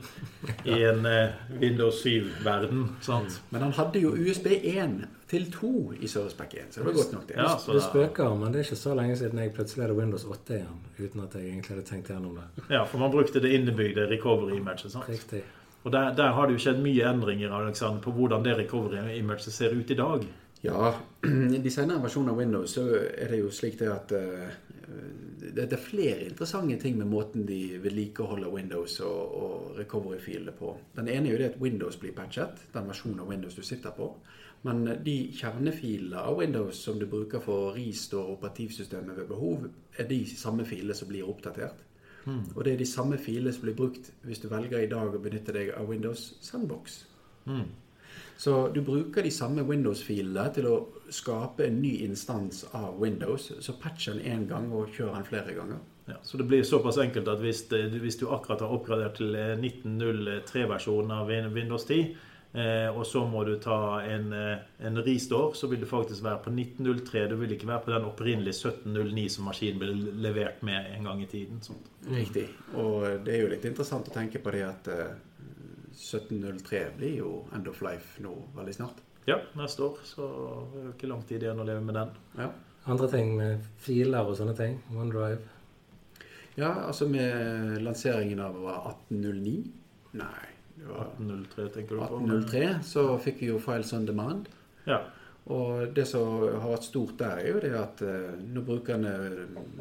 i 0.65 0.79
en 0.89 1.07
eh, 1.07 1.35
Windows 1.61 2.01
7-verden. 2.05 2.87
Men 3.51 3.63
han 3.67 3.75
hadde 3.77 4.01
jo 4.01 4.15
USB 4.17 4.47
1 4.57 5.03
til 5.29 5.45
2 5.53 5.73
i 6.01 6.09
ServicePack 6.09 6.55
1, 6.55 6.71
så 6.71 6.81
det 6.81 6.87
var 6.87 6.97
godt 6.97 7.13
nok 7.13 7.27
det. 7.29 7.37
Ja, 7.37 7.51
du 7.61 7.81
spøker, 7.85 8.33
men 8.41 8.55
det 8.55 8.63
er 8.63 8.71
ikke 8.71 8.81
så 8.81 8.97
lenge 8.97 9.19
siden 9.21 9.43
jeg 9.43 9.53
plutselig 9.53 9.85
hadde 9.85 9.99
Windows 9.99 10.25
8 10.25 10.57
igjen, 10.57 10.81
uten 10.99 11.25
at 11.27 11.37
jeg 11.37 11.51
egentlig 11.51 11.77
hadde 11.77 11.87
tenkt 11.91 12.09
gjennom 12.15 12.41
det. 12.41 12.65
Ja, 12.73 12.87
for 12.89 13.05
man 13.05 13.13
brukte 13.13 13.45
det 13.45 13.53
innebygde 13.53 14.09
recovery-imaget. 14.09 14.97
Riktig. 15.09 15.43
Og 15.85 15.93
der, 15.93 16.15
der, 16.17 16.33
har 16.33 16.49
det 16.49 16.57
jo 16.57 16.63
skjedd 16.65 16.81
mye 16.83 17.05
endringer 17.11 17.53
Alexander, 17.53 18.01
på 18.01 18.17
hvordan 18.17 18.49
det 18.49 18.57
recovery-imaget 18.63 19.53
ser 19.53 19.77
ut 19.77 19.91
i 19.93 19.99
dag. 19.99 20.25
Ja, 20.65 20.95
i 21.57 21.61
de 21.63 21.71
senere 21.71 22.01
versjonene 22.03 22.33
av 22.33 22.41
Windows 22.41 22.79
så 22.81 22.87
er 22.97 23.29
det 23.31 23.43
jo 23.43 23.53
slik 23.53 23.77
det 23.79 23.93
at 23.93 24.17
uh, 24.17 24.49
det, 25.55 25.73
er 25.73 25.81
flere 25.83 26.25
interessante 26.25 26.79
ting 26.81 26.99
med 26.99 27.11
måten 27.11 27.47
de 27.47 27.79
vedlikeholder 27.83 28.51
Windows 28.53 29.01
og, 29.01 29.35
og 29.43 29.79
recovery-filene 29.79 30.55
på. 30.57 30.75
Den 30.97 31.09
ene 31.09 31.29
er 31.29 31.33
jo 31.33 31.41
det 31.43 31.51
at 31.53 31.61
Windows 31.61 31.99
blir 32.01 32.15
patchet, 32.17 32.63
den 32.75 32.89
versjonen 32.89 33.21
av 33.21 33.29
Windows 33.31 33.57
du 33.59 33.63
sitter 33.63 33.95
på. 33.97 34.13
Men 34.67 34.85
de 35.05 35.17
kjernefilene 35.39 36.23
av 36.25 36.39
Windows 36.41 36.81
som 36.83 36.99
du 36.99 37.07
bruker 37.07 37.43
for 37.43 37.77
restore 37.77 38.35
operativsystemet 38.35 39.21
ved 39.21 39.29
behov, 39.31 39.69
er 39.99 40.09
de 40.09 40.23
samme 40.27 40.67
filene 40.67 40.97
som 40.99 41.11
blir 41.11 41.29
oppdatert. 41.29 41.85
Mm. 42.27 42.43
Og 42.57 42.65
det 42.65 42.73
er 42.73 42.81
de 42.81 42.89
samme 42.89 43.19
filene 43.19 43.53
som 43.55 43.69
blir 43.69 43.77
brukt 43.79 44.11
hvis 44.27 44.43
du 44.43 44.49
velger 44.51 44.83
i 44.83 44.91
dag 44.91 45.15
å 45.15 45.23
benytte 45.23 45.55
deg 45.55 45.71
av 45.77 45.89
Windows 45.89 46.33
Sandbox. 46.45 47.05
Mm. 47.47 47.69
Så 48.39 48.69
du 48.75 48.83
bruker 48.87 49.23
de 49.27 49.31
samme 49.35 49.65
Windows-filene 49.67 50.45
til 50.55 50.69
å 50.71 50.77
skape 51.11 51.67
en 51.67 51.81
ny 51.83 51.97
instans 52.07 52.65
av 52.77 53.01
Windows. 53.03 53.51
Så 53.61 53.75
patch 53.83 54.11
den 54.13 54.21
én 54.23 54.47
gang 54.51 54.71
og 54.73 54.93
kjør 54.95 55.17
den 55.17 55.27
flere 55.27 55.57
ganger. 55.57 55.81
Ja, 56.09 56.15
så 56.23 56.39
det 56.39 56.45
blir 56.45 56.63
såpass 56.63 56.99
enkelt 56.99 57.29
at 57.29 57.43
hvis, 57.43 57.67
hvis 58.01 58.17
du 58.17 58.29
akkurat 58.33 58.63
har 58.65 58.73
oppgradert 58.73 59.19
til 59.21 59.35
1903-versjonen 59.37 61.13
av 61.13 61.29
Windows 61.29 61.85
10, 61.85 62.15
eh, 62.57 62.89
og 62.89 63.05
så 63.07 63.27
må 63.29 63.43
du 63.45 63.59
ta 63.61 64.01
en, 64.01 64.33
eh, 64.33 64.63
en 64.89 65.03
restore, 65.05 65.53
så 65.59 65.69
vil 65.69 65.83
du 65.83 65.87
faktisk 65.91 66.25
være 66.25 66.41
på 66.47 66.55
1903. 66.55 67.27
Du 67.29 67.37
vil 67.43 67.53
ikke 67.53 67.69
være 67.69 67.85
på 67.85 67.93
den 67.93 68.09
opprinnelige 68.09 68.57
1709 68.57 69.29
som 69.35 69.51
maskinen 69.51 69.83
ble 69.83 70.17
levert 70.29 70.63
med 70.63 70.95
en 70.97 71.11
gang 71.11 71.23
i 71.23 71.29
tiden. 71.29 71.61
Sånt. 71.63 71.93
Riktig. 72.09 72.49
Og 72.75 73.27
det 73.27 73.35
er 73.35 73.43
jo 73.43 73.53
litt 73.53 73.69
interessant 73.69 74.09
å 74.09 74.15
tenke 74.15 74.41
på 74.41 74.57
det 74.57 74.65
at 74.65 74.89
eh, 74.95 75.17
1703 75.99 76.85
blir 76.97 77.19
jo 77.19 77.33
End 77.55 77.69
of 77.69 77.83
Life 77.83 78.23
nå 78.23 78.33
veldig 78.57 78.75
snart. 78.77 79.03
Ja, 79.29 79.41
neste 79.59 79.85
år. 79.85 79.99
Så 80.09 80.25
det 80.73 80.81
er 80.81 80.89
jo 80.89 80.95
ikke 80.95 81.11
lang 81.11 81.25
tid 81.29 81.45
igjen 81.45 81.61
å 81.61 81.67
leve 81.69 81.85
med 81.85 81.99
den. 81.99 82.13
Ja. 82.39 82.49
Andre 82.89 83.09
ting 83.13 83.35
med 83.37 83.67
filer 83.85 84.31
og 84.31 84.39
sånne 84.39 84.55
ting? 84.57 84.79
OneDrive? 84.95 85.43
Ja, 86.59 86.71
altså 86.89 87.07
med 87.11 87.83
lanseringen 87.85 88.41
av 88.43 88.57
1809 88.57 89.59
Nei. 90.19 90.47
Det 90.79 90.87
var 90.89 91.11
1803, 91.19 91.69
tenker 91.75 91.99
du 91.99 92.01
på? 92.01 92.19
1803, 92.23 92.69
så 92.87 93.05
fikk 93.23 93.43
vi 93.43 93.51
jo 93.51 93.59
Files 93.63 93.93
on 93.93 94.07
Demand. 94.09 94.49
Ja. 94.87 95.03
Og 95.53 95.93
det 95.97 96.05
som 96.09 96.45
har 96.47 96.71
vært 96.71 96.87
stort 96.87 97.19
der, 97.21 97.43
er 97.43 97.51
jo 97.51 97.63
det 97.65 97.73
at 97.77 98.03
uh, 98.07 98.39
når 98.39 98.67
brukerne 98.67 99.13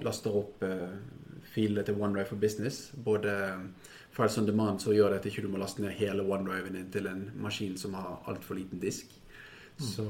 laster 0.03 0.36
opp 0.39 0.63
uh, 0.65 0.89
filene 1.53 1.86
til 1.86 2.00
OneDrive 2.01 2.31
for 2.31 2.41
Business, 2.41 2.89
både 3.05 3.33
Files 4.17 4.38
on 4.38 4.47
Demand 4.50 4.81
så 4.81 4.95
gjør 4.95 5.13
det 5.13 5.21
at 5.21 5.29
ikke 5.29 5.43
du 5.45 5.51
må 5.53 5.59
laste 5.62 5.83
ned 5.83 5.93
hele 6.00 6.25
OneDriven 6.25 6.74
din 6.74 6.89
til 6.93 7.05
en 7.09 7.27
maskin 7.38 7.77
som 7.77 7.93
har 7.93 8.24
altfor 8.31 8.57
liten 8.57 8.81
disk. 8.81 9.12
Mm. 9.77 9.86
Så 9.86 10.05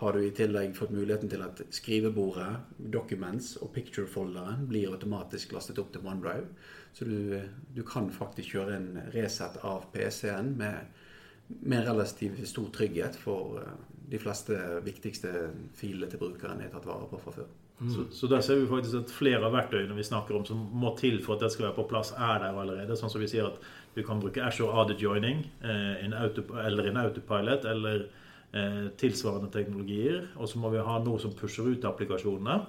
har 0.00 0.12
du 0.12 0.20
i 0.20 0.34
tillegg 0.36 0.74
fått 0.76 0.92
muligheten 0.92 1.30
til 1.32 1.40
at 1.40 1.62
skrivebordet, 1.72 2.50
Documents 2.92 3.54
og 3.64 3.72
Picture-folderen 3.72 4.66
blir 4.68 4.92
automatisk 4.92 5.54
lastet 5.56 5.80
opp 5.80 5.94
til 5.94 6.04
OneDrive. 6.04 6.44
Så 6.92 7.08
du, 7.08 7.40
du 7.72 7.80
kan 7.88 8.10
faktisk 8.12 8.52
kjøre 8.52 8.76
en 8.76 8.90
reset 9.14 9.56
av 9.64 9.88
PC-en 9.94 10.52
med, 10.60 11.00
med 11.48 11.88
relativt 11.88 12.44
stor 12.52 12.68
trygghet 12.74 13.16
for 13.16 13.62
eh, 13.62 13.72
de 14.12 14.20
fleste 14.20 14.60
viktigste 14.84 15.32
filene 15.76 16.10
til 16.12 16.20
brukeren 16.20 16.60
er 16.60 16.72
tatt 16.72 16.88
vare 16.88 17.08
på 17.08 17.20
fra 17.24 17.38
før. 17.40 17.48
Mm. 17.80 17.90
Så, 17.94 18.04
så, 18.10 18.26
der 18.26 18.40
ser 18.42 18.56
vi 18.58 18.66
faktisk 18.66 18.94
at 18.98 19.12
flere 19.14 19.46
av 19.46 19.52
verktøyene 19.54 19.94
vi 19.94 20.06
snakker 20.06 20.34
om 20.34 20.46
som 20.46 20.64
må 20.74 20.90
til 20.98 21.20
for 21.22 21.36
at 21.36 21.44
det 21.44 21.52
skal 21.54 21.68
være 21.68 21.76
på 21.76 21.86
plass, 21.92 22.10
er 22.16 22.40
der 22.42 22.56
allerede. 22.58 22.96
Sånn 22.98 23.12
som 23.12 23.22
vi 23.22 23.30
sier 23.30 23.46
at 23.46 23.60
du 23.94 24.00
kan 24.06 24.18
bruke 24.22 24.42
Ashore 24.42 24.74
AD 24.82 24.96
Joining 24.98 25.44
eh, 25.62 26.04
in 26.04 26.16
auto, 26.18 26.42
eller 26.58 26.90
en 26.90 26.98
autopilot 27.04 27.68
eller 27.70 28.08
eh, 28.52 28.88
tilsvarende 28.98 29.50
teknologier. 29.54 30.26
Og 30.36 30.50
så 30.50 30.58
må 30.58 30.72
vi 30.74 30.82
ha 30.82 30.98
noe 31.04 31.22
som 31.22 31.34
pusher 31.38 31.70
ut 31.70 31.86
applikasjonene. 31.86 32.64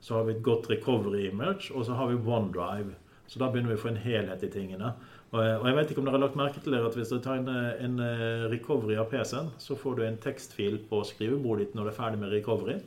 Så 0.00 0.16
har 0.16 0.24
vi 0.24 0.36
et 0.36 0.44
godt 0.44 0.70
recovery 0.70 1.26
image, 1.28 1.68
og 1.74 1.84
så 1.88 1.96
har 1.96 2.08
vi 2.08 2.16
OneDrive. 2.16 2.96
Så 3.26 3.40
da 3.42 3.50
begynner 3.50 3.74
vi 3.74 3.78
å 3.78 3.82
få 3.82 3.92
en 3.92 4.00
helhet 4.00 4.44
i 4.46 4.52
tingene. 4.52 4.94
Og, 5.34 5.40
og 5.42 5.64
jeg 5.66 5.76
vet 5.76 5.90
ikke 5.90 6.00
om 6.00 6.08
dere 6.08 6.16
har 6.16 6.22
lagt 6.22 6.38
merke 6.38 6.60
til 6.62 6.76
det 6.76 6.84
at 6.86 6.96
hvis 6.96 7.10
dere 7.12 7.24
tar 7.24 7.40
en, 7.40 7.48
en 7.84 8.02
eh, 8.04 8.44
recovery 8.52 8.96
av 9.00 9.08
PC-en, 9.12 9.52
så 9.60 9.76
får 9.76 9.98
du 9.98 10.04
en 10.06 10.20
tekstfil 10.22 10.78
på 10.88 11.02
skrivebordet 11.08 11.66
ditt 11.66 11.76
når 11.76 11.88
du 11.88 11.92
er 11.92 11.98
ferdig 11.98 12.20
med 12.22 12.32
recoveryen. 12.32 12.84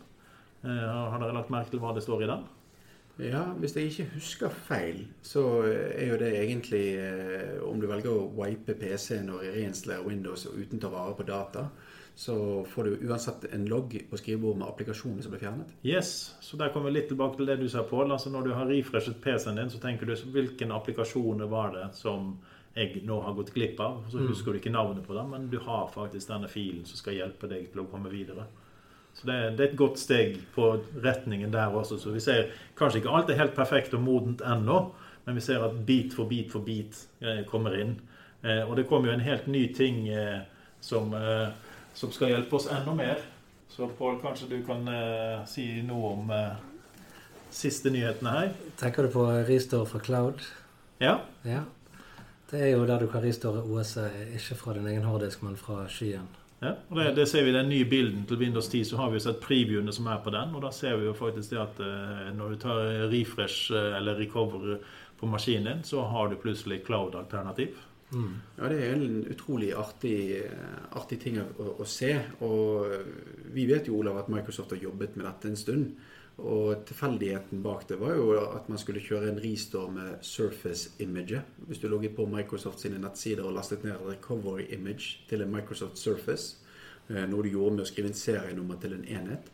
Eh, 0.64 0.88
har 1.12 1.20
dere 1.22 1.36
lagt 1.36 1.52
merke 1.54 1.72
til 1.74 1.82
hva 1.84 1.94
det 1.96 2.04
står 2.04 2.26
i 2.26 2.32
den? 2.32 2.48
Ja, 3.20 3.44
hvis 3.60 3.76
jeg 3.76 3.90
ikke 3.90 4.12
husker 4.14 4.52
feil, 4.68 5.02
så 5.28 5.44
er 5.68 6.14
jo 6.14 6.20
det 6.22 6.30
egentlig 6.40 6.84
eh, 6.96 7.58
Om 7.68 7.82
du 7.82 7.88
velger 7.90 8.14
å 8.14 8.28
wipe 8.38 8.78
PC-en 8.80 9.34
og 9.34 9.44
reinstallere 9.44 10.06
Windows 10.08 10.46
uten 10.48 10.80
å 10.80 10.84
ta 10.86 10.92
vare 10.94 11.18
på 11.18 11.26
data, 11.28 11.66
så 12.20 12.36
får 12.68 12.88
du 12.88 13.10
uansett 13.10 13.46
en 13.56 13.66
logg 13.72 13.94
på 14.10 14.20
skrivebordet 14.20 14.60
med 14.60 14.68
applikasjonen 14.68 15.24
som 15.24 15.32
ble 15.32 15.40
fjernet. 15.40 15.74
Yes, 15.88 16.36
så 16.44 16.60
der 16.60 16.72
kommer 16.74 16.92
vi 16.92 16.98
litt 16.98 17.12
tilbake 17.12 17.40
til 17.40 17.48
det 17.48 17.60
du 17.62 17.68
sa, 17.72 17.84
Pål. 17.88 18.12
Altså 18.16 18.32
når 18.32 18.48
du 18.48 18.54
har 18.56 18.72
refreshet 18.72 19.22
PC-en 19.24 19.60
din, 19.60 19.72
så 19.72 19.80
tenker 19.84 20.08
du 20.08 20.16
hvilken 20.34 20.74
applikasjoner 20.76 21.48
var 21.52 21.76
det 21.76 21.86
som 22.00 22.34
jeg 22.76 23.04
nå 23.08 23.20
har 23.24 23.36
gått 23.36 23.54
glipp 23.56 23.80
av. 23.84 24.02
Så 24.12 24.20
mm. 24.20 24.28
husker 24.32 24.52
du 24.52 24.60
ikke 24.60 24.74
navnet 24.76 25.08
på 25.08 25.16
dem, 25.16 25.32
men 25.32 25.48
du 25.52 25.60
har 25.64 25.88
faktisk 25.96 26.32
denne 26.32 26.52
filen 26.52 26.84
som 26.88 27.00
skal 27.00 27.20
hjelpe 27.20 27.52
deg 27.52 27.72
til 27.72 27.84
å 27.84 27.88
komme 27.92 28.12
videre. 28.12 28.48
Så 29.20 29.28
det, 29.28 29.38
det, 29.58 29.66
er 29.66 29.72
et 29.72 29.78
godt 29.78 30.00
steg 30.00 30.38
på 30.56 30.70
retningen 31.04 31.52
der 31.52 31.76
også. 31.76 31.98
Så 32.00 32.14
vi 32.16 32.22
ser 32.24 32.54
kanskje 32.80 33.02
ikke 33.02 33.16
alt 33.16 33.30
er 33.30 33.42
helt 33.42 33.56
perfekt 33.58 33.94
og 33.98 34.04
modent 34.06 34.42
ennå, 34.48 34.78
men 35.26 35.36
vi 35.36 35.44
ser 35.44 35.66
at 35.66 35.76
bit 35.86 36.16
for 36.16 36.30
bit 36.30 36.52
for 36.52 36.64
bit 36.64 36.96
eh, 37.20 37.44
kommer 37.48 37.76
inn. 37.76 37.98
Eh, 38.44 38.64
og 38.64 38.78
det 38.80 38.88
kommer 38.88 39.12
jo 39.12 39.18
en 39.18 39.26
helt 39.26 39.48
ny 39.52 39.66
ting 39.76 40.08
eh, 40.08 40.40
som, 40.80 41.12
eh, 41.14 41.50
som, 41.94 42.14
skal 42.16 42.32
hjelpe 42.32 42.56
oss 42.56 42.70
enda 42.72 42.96
mer. 42.96 43.20
Så 43.70 43.90
Pål, 43.98 44.22
kanskje 44.24 44.48
du 44.54 44.58
kan 44.66 44.88
eh, 44.88 45.44
si 45.48 45.68
noe 45.84 46.14
om 46.16 46.32
eh, 46.32 46.56
siste 47.52 47.92
nyhetene 47.92 48.38
her? 48.38 48.56
Tenker 48.80 49.04
du 49.04 49.14
på 49.14 49.28
Restore 49.50 49.90
fra 49.90 50.00
Cloud? 50.00 50.48
Ja. 51.04 51.20
ja. 51.44 51.66
Det 52.52 52.64
er 52.64 52.72
jo 52.72 52.88
der 52.88 53.04
du 53.04 53.12
kan 53.12 53.22
restore 53.24 53.62
OS-et, 53.62 54.32
ikke 54.40 54.56
fra 54.58 54.74
din 54.80 54.88
egen 54.88 55.04
harddisk, 55.06 55.44
men 55.44 55.60
fra 55.60 55.84
skyen. 55.92 56.39
Ja, 56.60 56.74
og 56.90 56.98
det, 57.00 57.12
det, 57.16 57.26
ser 57.32 57.46
vi 57.48 57.54
i 57.54 57.56
den 57.56 57.70
nye 57.72 57.88
bilden 57.88 58.26
til 58.28 58.40
Windows 58.42 58.68
10, 58.68 58.84
så 58.90 58.98
har 59.00 59.12
vi 59.12 59.20
jo 59.20 59.24
sett 59.24 59.40
previewene 59.44 59.94
som 59.96 60.10
er 60.12 60.20
på 60.24 60.34
den. 60.36 60.56
Og 60.58 60.64
da 60.66 60.74
ser 60.76 60.98
vi 61.00 61.08
jo 61.08 61.16
faktisk 61.16 61.54
det 61.54 61.62
at 61.62 61.80
eh, 61.86 62.26
når 62.36 62.56
du 62.56 62.64
tar 62.66 62.82
refresh 63.14 63.72
eh, 63.72 63.96
eller 64.00 64.20
recover 64.20 64.82
på 65.20 65.30
maskinen 65.30 65.70
din, 65.70 65.86
så 65.88 66.04
har 66.12 66.28
du 66.28 66.36
plutselig 66.40 66.82
cloud-alternativ. 66.88 67.80
Mm. 68.12 68.36
Ja, 68.58 68.70
det 68.72 68.80
er 68.84 68.94
en 68.98 69.24
utrolig 69.30 69.70
artig, 69.78 70.20
artig 70.98 71.20
ting 71.22 71.40
å, 71.40 71.48
å, 71.78 71.88
se. 71.88 72.12
Og 72.44 72.88
vi 73.54 73.68
vet 73.70 73.88
jo, 73.88 74.00
Olav, 74.02 74.18
at 74.24 74.32
Microsoft 74.34 74.74
har 74.76 74.84
jobbet 74.84 75.16
med 75.16 75.28
dette 75.30 75.52
en 75.52 75.60
stund. 75.60 75.92
Og 76.40 76.86
tilfeldigheten 76.88 77.64
bak 77.64 77.86
det 77.90 77.98
var 78.00 78.16
jo 78.16 78.32
at 78.40 78.70
man 78.72 78.80
skulle 78.80 79.04
kjøre 79.04 79.32
en 79.32 79.42
restore 79.44 79.92
med 79.92 80.24
Surface 80.26 80.92
Image. 81.04 81.42
Hvis 81.68 81.82
du 81.82 81.88
logget 81.88 82.16
på 82.16 82.26
Microsoft 82.30 82.80
sine 82.80 83.00
nettsider 83.02 83.44
og 83.44 83.58
lastet 83.58 83.84
ned 83.84 84.00
recovery 84.08 84.70
image 84.74 85.20
til 85.30 85.44
en 85.44 85.52
Microsoft 85.52 86.00
Surface, 86.00 86.58
eh, 87.10 87.26
noe 87.28 87.44
du 87.44 87.50
gjorde 87.52 87.76
med 87.76 87.86
å 87.86 87.90
skrive 87.90 88.12
inn 88.12 88.18
serienummer 88.18 88.80
til 88.80 88.96
en 88.96 89.06
enhet. 89.06 89.52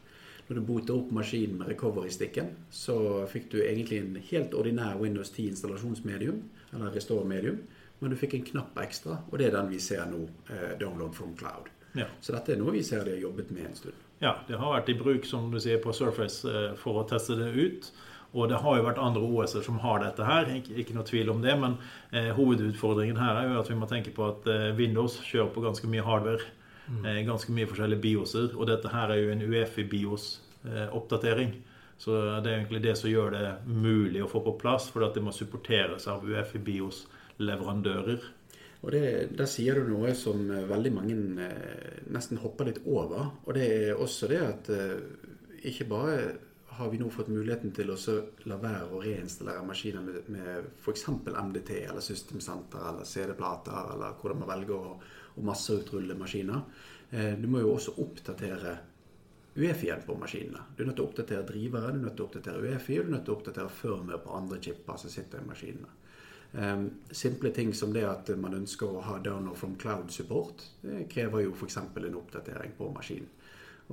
Når 0.48 0.60
du 0.60 0.62
botet 0.62 0.94
opp 0.94 1.10
maskinen 1.12 1.58
med 1.58 1.72
recovery-stikken, 1.74 2.52
så 2.70 2.98
fikk 3.32 3.50
du 3.50 3.64
egentlig 3.64 4.04
en 4.04 4.20
helt 4.30 4.54
ordinær 4.54 5.00
Windows 5.02 5.32
10 5.34 5.56
installasjonsmedium, 5.56 6.44
eller 6.74 6.94
restore-medium, 6.94 7.64
men 8.00 8.14
du 8.14 8.20
fikk 8.20 8.36
en 8.38 8.46
knapp 8.52 8.78
ekstra, 8.78 9.24
og 9.32 9.40
det 9.40 9.48
er 9.48 9.58
den 9.58 9.72
vi 9.74 9.80
ser 9.82 10.06
nå, 10.06 10.28
eh, 10.54 10.78
Download 10.80 11.14
from 11.14 11.34
Cloud. 11.38 11.72
Ja. 11.96 12.06
Så 12.22 12.36
dette 12.36 12.54
er 12.54 12.62
noe 12.62 12.76
vi 12.76 12.84
ser 12.84 13.08
de 13.08 13.16
har 13.16 13.24
jobbet 13.24 13.52
med 13.56 13.72
en 13.72 13.80
stund. 13.80 14.05
Ja, 14.22 14.38
det 14.48 14.60
har 14.60 14.78
vært 14.78 14.92
i 14.92 14.98
bruk 14.98 15.26
som 15.28 15.50
du 15.52 15.60
sier, 15.60 15.82
på 15.84 15.94
Surface 15.96 16.48
eh, 16.48 16.76
for 16.80 17.02
å 17.02 17.08
teste 17.10 17.36
det 17.40 17.52
ut. 17.56 17.90
Og 18.36 18.50
det 18.52 18.58
har 18.60 18.76
jo 18.76 18.84
vært 18.84 19.00
andre 19.00 19.24
OS-er 19.24 19.64
som 19.64 19.78
har 19.80 20.02
dette 20.04 20.26
her, 20.28 20.50
ikke, 20.58 20.74
ikke, 20.82 20.96
noe 20.98 21.08
tvil 21.08 21.30
om 21.32 21.40
det. 21.44 21.54
Men 21.60 21.78
eh, 22.12 22.32
hovedutfordringen 22.36 23.18
her 23.20 23.36
er 23.40 23.54
jo 23.54 23.60
at 23.62 23.70
vi 23.72 23.78
må 23.80 23.88
tenke 23.88 24.12
på 24.16 24.24
at 24.28 24.48
eh, 24.52 24.76
Windows 24.76 25.16
kjører 25.24 25.54
på 25.56 25.64
ganske 25.64 25.88
mye 25.92 26.04
hardware. 26.04 26.44
Mm. 26.90 27.06
Eh, 27.06 27.22
ganske 27.30 27.52
mye 27.56 27.70
forskjellige 27.70 28.04
BIOS-er. 28.04 28.50
Og 28.60 28.68
dette 28.68 28.92
her 28.92 29.14
er 29.14 29.22
jo 29.22 29.32
en 29.32 29.46
UEFI-BIOS-oppdatering. 29.46 31.52
Så 31.96 32.12
det 32.44 32.52
er 32.52 32.58
egentlig 32.58 32.84
det 32.84 32.98
som 33.00 33.08
gjør 33.08 33.32
det 33.38 33.48
mulig 33.72 34.20
å 34.26 34.28
få 34.28 34.44
på 34.44 34.60
plass, 34.60 34.90
for 34.92 35.08
at 35.08 35.16
det 35.16 35.24
må 35.24 35.32
supporteres 35.32 36.04
av 36.12 36.28
UEFI 36.28 36.60
BIOS-leverandører. 36.68 38.20
Og 38.86 38.92
det, 38.94 39.06
Der 39.38 39.50
sier 39.50 39.80
du 39.80 39.90
noe 39.90 40.14
som 40.18 40.46
veldig 40.46 40.92
mange 40.94 41.16
eh, 41.42 42.02
nesten 42.14 42.38
hopper 42.42 42.70
litt 42.70 42.84
over. 42.86 43.32
Og 43.46 43.58
det 43.58 43.66
er 43.66 44.02
også 44.02 44.30
det 44.30 44.42
at 44.46 44.70
eh, 44.74 45.00
ikke 45.66 45.90
bare 45.90 46.18
har 46.76 46.90
vi 46.92 47.00
nå 47.00 47.08
fått 47.10 47.32
muligheten 47.32 47.72
til 47.76 47.92
å 47.94 47.98
la 48.50 48.58
være 48.60 48.90
å 48.92 49.02
reinstallere 49.02 49.64
maskiner 49.66 50.04
med, 50.04 50.26
med 50.30 50.68
f.eks. 50.84 51.06
MDT 51.08 51.72
eller 51.86 52.04
Systemsenter 52.04 52.90
eller 52.92 53.08
CD-plater, 53.08 53.94
eller 53.96 54.18
hvordan 54.20 54.42
man 54.42 54.52
velger 54.52 54.76
å, 54.76 54.98
å 55.36 55.46
masseutrulle 55.48 56.18
maskiner. 56.20 56.66
Eh, 57.10 57.34
du 57.40 57.48
må 57.50 57.64
jo 57.64 57.74
også 57.78 57.96
oppdatere 58.04 58.76
UEFI-en 59.56 60.04
på 60.04 60.18
maskinene. 60.20 60.66
Du 60.76 60.84
er 60.84 60.90
nødt 60.90 60.98
til 61.00 61.06
å 61.06 61.10
oppdatere 61.10 61.48
drivere, 61.48 61.94
du 61.94 62.02
er 62.02 62.06
nødt 62.10 62.18
til 62.20 62.26
å 62.26 62.28
oppdatere 62.28 62.64
UEFI, 62.66 63.00
og 63.00 63.06
du 63.06 63.08
er 63.08 63.14
nødt 63.16 63.26
til 63.30 63.36
å 63.36 63.38
oppdatere 63.40 63.78
firmware 63.80 64.24
på 64.26 64.36
andre 64.36 64.60
chipper 64.68 65.00
som 65.00 65.14
sitter 65.14 65.42
i 65.42 65.48
maskinene. 65.48 65.94
Um, 66.56 66.86
simple 67.12 67.52
ting 67.52 67.74
som 67.76 67.92
det 67.94 68.06
at 68.08 68.30
man 68.40 68.54
ønsker 68.56 68.88
å 68.88 69.02
ha 69.04 69.18
downer 69.20 69.58
from 69.60 69.74
cloud-support, 69.76 70.64
det 70.86 71.02
krever 71.12 71.44
jo 71.44 71.56
f.eks. 71.56 71.82
en 71.84 72.16
oppdatering 72.16 72.78
på 72.78 72.88
maskinen. 72.96 73.28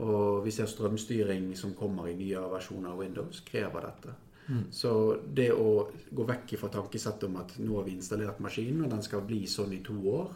Og 0.02 0.44
vi 0.44 0.52
ser 0.54 0.70
strømstyring 0.70 1.50
som 1.58 1.74
kommer 1.76 2.06
i 2.08 2.14
nye 2.16 2.40
versjoner 2.52 2.94
av 2.94 3.02
Windows, 3.02 3.42
krever 3.44 3.88
dette. 3.88 4.14
Mm. 4.46 4.62
Så 4.74 4.92
det 5.34 5.50
å 5.52 5.88
gå 6.10 6.24
vekk 6.28 6.54
fra 6.60 6.70
tankesettet 6.72 7.26
om 7.28 7.36
at 7.42 7.58
nå 7.58 7.76
har 7.80 7.88
vi 7.88 7.96
installert 7.98 8.40
maskinen, 8.42 8.86
og 8.86 8.94
den 8.94 9.04
skal 9.04 9.26
bli 9.26 9.42
sånn 9.50 9.74
i 9.74 9.82
to 9.84 9.98
år, 10.14 10.32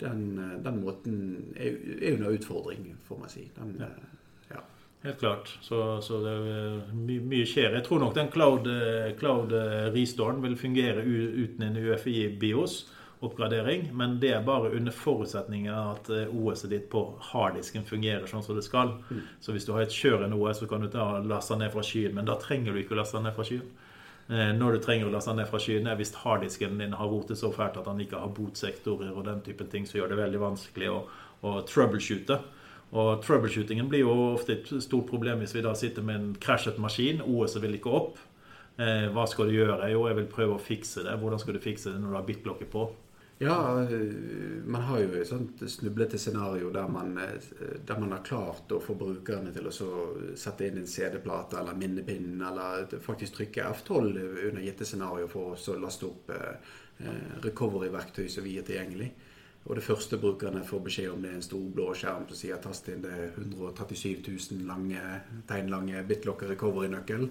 den, 0.00 0.24
den 0.62 0.80
måten 0.82 1.18
er, 1.54 1.76
er 2.00 2.16
en 2.16 2.30
utfordring, 2.30 2.92
får 3.06 3.20
man 3.20 3.34
si. 3.34 3.48
Den, 3.58 3.76
ja. 3.82 3.90
Helt 5.04 5.18
klart. 5.18 5.58
Så, 5.60 6.00
så 6.00 6.18
det 6.24 6.30
er 6.32 6.76
my, 6.96 7.18
mye 7.28 7.44
skjer. 7.44 7.74
Jeg 7.76 7.84
tror 7.84 8.00
nok 8.00 8.14
den 8.16 8.30
cloud, 8.32 8.68
eh, 8.72 9.10
cloud 9.20 9.52
eh, 9.52 9.90
restoren 9.92 10.40
vil 10.40 10.56
fungere 10.56 11.02
uten 11.04 11.66
en 11.66 11.76
UFI 11.76 12.30
BIOS 12.40 12.86
oppgradering, 13.24 13.90
men 13.92 14.16
det 14.20 14.30
er 14.32 14.46
bare 14.46 14.70
under 14.72 14.96
forutsetning 14.96 15.68
av 15.68 15.90
at 15.98 16.08
eh, 16.08 16.32
OS-et 16.32 16.72
ditt 16.72 16.88
på 16.92 17.02
harddisken 17.34 17.84
fungerer 17.84 18.24
sånn 18.30 18.46
som 18.46 18.56
det 18.56 18.64
skal. 18.64 18.94
Mm. 19.10 19.20
Så 19.44 19.52
hvis 19.52 19.68
du 19.68 19.74
har 19.76 19.84
et 19.84 19.92
kjørende 19.92 20.40
OS, 20.40 20.62
så 20.64 20.70
kan 20.72 20.80
du 20.80 20.88
ta 20.88 21.10
laste 21.20 21.60
ned 21.60 21.76
fra 21.76 21.84
skyen, 21.84 22.16
men 22.16 22.32
da 22.32 22.40
trenger 22.40 22.72
du 22.72 22.80
ikke 22.80 22.96
å 22.96 23.02
laste 23.02 23.20
ned 23.20 23.36
fra 23.36 23.44
skyen. 23.44 23.68
Når 24.56 24.72
du 24.72 24.80
trenger 24.80 25.10
å 25.10 25.12
laste 25.12 25.34
ned 25.36 25.44
fra 25.50 25.58
skyen, 25.60 25.84
er 25.84 25.98
hvis 26.00 26.14
harddisken 26.16 26.78
din 26.80 26.96
har 26.96 27.10
rotet 27.12 27.36
så 27.36 27.50
fælt 27.52 27.76
at 27.76 27.90
han 27.90 27.98
ikke 28.00 28.22
har 28.22 28.32
botsektorer 28.32 29.10
og 29.12 29.26
den 29.26 29.44
typen 29.44 29.68
ting, 29.68 29.84
så 29.84 29.98
gjør 29.98 30.14
det 30.14 30.22
veldig 30.22 30.40
vanskelig 30.40 30.88
å, 30.88 31.00
å 31.44 31.58
troubleshoote. 31.68 32.38
Og 32.94 33.24
troubleshootingen 33.24 33.88
blir 33.90 34.04
jo 34.04 34.14
ofte 34.34 34.54
et 34.54 34.68
stort 34.84 35.08
problem 35.10 35.42
hvis 35.42 35.54
vi 35.56 35.64
da 35.66 35.74
sitter 35.78 36.04
med 36.06 36.20
en 36.20 36.28
krasjet 36.40 36.78
maskin. 36.82 37.22
OS-et 37.26 37.62
vil 37.64 37.78
ikke 37.80 37.94
opp. 37.94 38.20
Eh, 38.78 39.08
hva 39.14 39.26
skal 39.30 39.50
du 39.50 39.56
gjøre? 39.56 39.90
Jo, 39.90 40.06
jeg 40.10 40.20
vil 40.20 40.30
prøve 40.30 40.54
å 40.56 40.62
fikse 40.62 41.02
det. 41.06 41.16
Hvordan 41.18 41.42
skal 41.42 41.58
du 41.58 41.62
fikse 41.62 41.90
det 41.90 42.02
når 42.02 42.14
du 42.14 42.18
har 42.20 42.28
bitblokker 42.28 42.70
på? 42.70 42.86
Ja, 43.38 43.82
eh, 43.82 43.98
man 44.64 44.82
har 44.82 45.00
jo 45.00 45.10
et 45.18 45.28
sånt 45.28 45.62
snublete 45.70 46.18
scenario 46.18 46.70
der 46.70 46.88
man, 46.88 47.18
eh, 47.18 47.78
der 47.86 47.98
man 47.98 48.12
har 48.12 48.22
klart 48.22 48.70
å 48.70 48.80
få 48.80 48.94
brukerne 48.94 49.50
til 49.52 49.66
å 49.66 49.74
sette 50.38 50.68
inn 50.68 50.78
en 50.78 50.86
CD-plate 50.86 51.58
eller 51.58 51.74
minnepinn, 51.74 52.38
eller 52.38 52.86
faktisk 53.02 53.40
trykke 53.40 53.66
F12 53.74 54.48
under 54.48 54.62
gitte 54.62 54.86
scenario 54.86 55.26
for 55.28 55.58
å 55.58 55.78
laste 55.82 56.06
opp 56.06 56.30
eh, 56.30 56.72
recovery-verktøy 57.42 58.28
som 58.30 58.46
vi 58.46 58.58
er 58.58 58.68
tilgjengelig. 58.68 59.10
Og 59.64 59.78
det 59.78 59.84
første 59.86 60.18
brukerne 60.20 60.60
får 60.64 60.80
beskjed 60.84 61.12
om 61.14 61.22
det 61.24 61.30
er 61.30 61.36
en 61.38 61.44
stor 61.44 61.68
blå 61.72 61.88
skjerm 61.96 62.26
som 62.28 62.36
sier 62.36 62.60
tast 62.60 62.88
inn 62.92 63.04
det 63.04 63.30
137 63.32 64.20
000 64.28 64.66
lange, 64.68 65.00
tegnlange 65.48 66.02
BitLocker 66.08 66.52
recovery-nøkkel. 66.52 67.30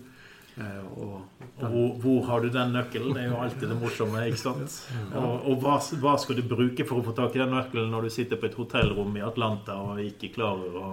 Eh, 0.58 1.02
og, 1.02 1.22
og 1.58 1.64
hvor, 1.68 1.94
hvor, 2.02 2.26
har 2.30 2.42
du 2.42 2.50
den 2.54 2.74
nøkkelen? 2.74 3.14
Det 3.14 3.24
er 3.24 3.30
jo 3.32 3.40
alltid 3.42 3.70
det 3.70 3.78
morsomme. 3.78 4.26
ikke 4.30 4.42
sant? 4.42 4.80
Og, 5.18 5.48
og 5.50 5.64
hva, 5.64 5.80
hva, 6.02 6.14
skal 6.22 6.38
du 6.38 6.44
bruke 6.46 6.86
for 6.86 7.02
å 7.02 7.06
få 7.06 7.14
tak 7.18 7.38
i 7.38 7.42
den 7.42 7.54
nøkkelen 7.54 7.90
når 7.94 8.08
du 8.08 8.14
sitter 8.14 8.42
på 8.42 8.50
et 8.50 8.58
hotellrom 8.58 9.18
i 9.18 9.26
Atlanta 9.26 9.80
og 9.82 10.02
ikke 10.02 10.30
klarer 10.36 10.78
å 10.78 10.88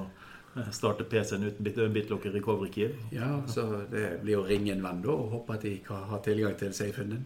eh, 0.57 0.71
starte 0.77 1.05
PC-en 1.09 1.49
uten 1.49 1.93
BitLocker 1.97 2.37
recovery 2.37 2.73
key? 2.73 2.91
Ja, 3.17 3.33
så 3.49 3.87
det 3.93 4.23
blir 4.25 4.41
å 4.41 4.49
ringe 4.49 4.73
en 4.77 4.85
venn 4.85 5.05
da 5.05 5.17
og 5.17 5.37
håpe 5.37 5.57
at 5.57 5.65
de 5.69 5.77
har 5.89 6.05
ha 6.13 6.21
tilgang 6.25 6.57
til 6.61 6.77
safen 6.77 7.17
din. 7.17 7.25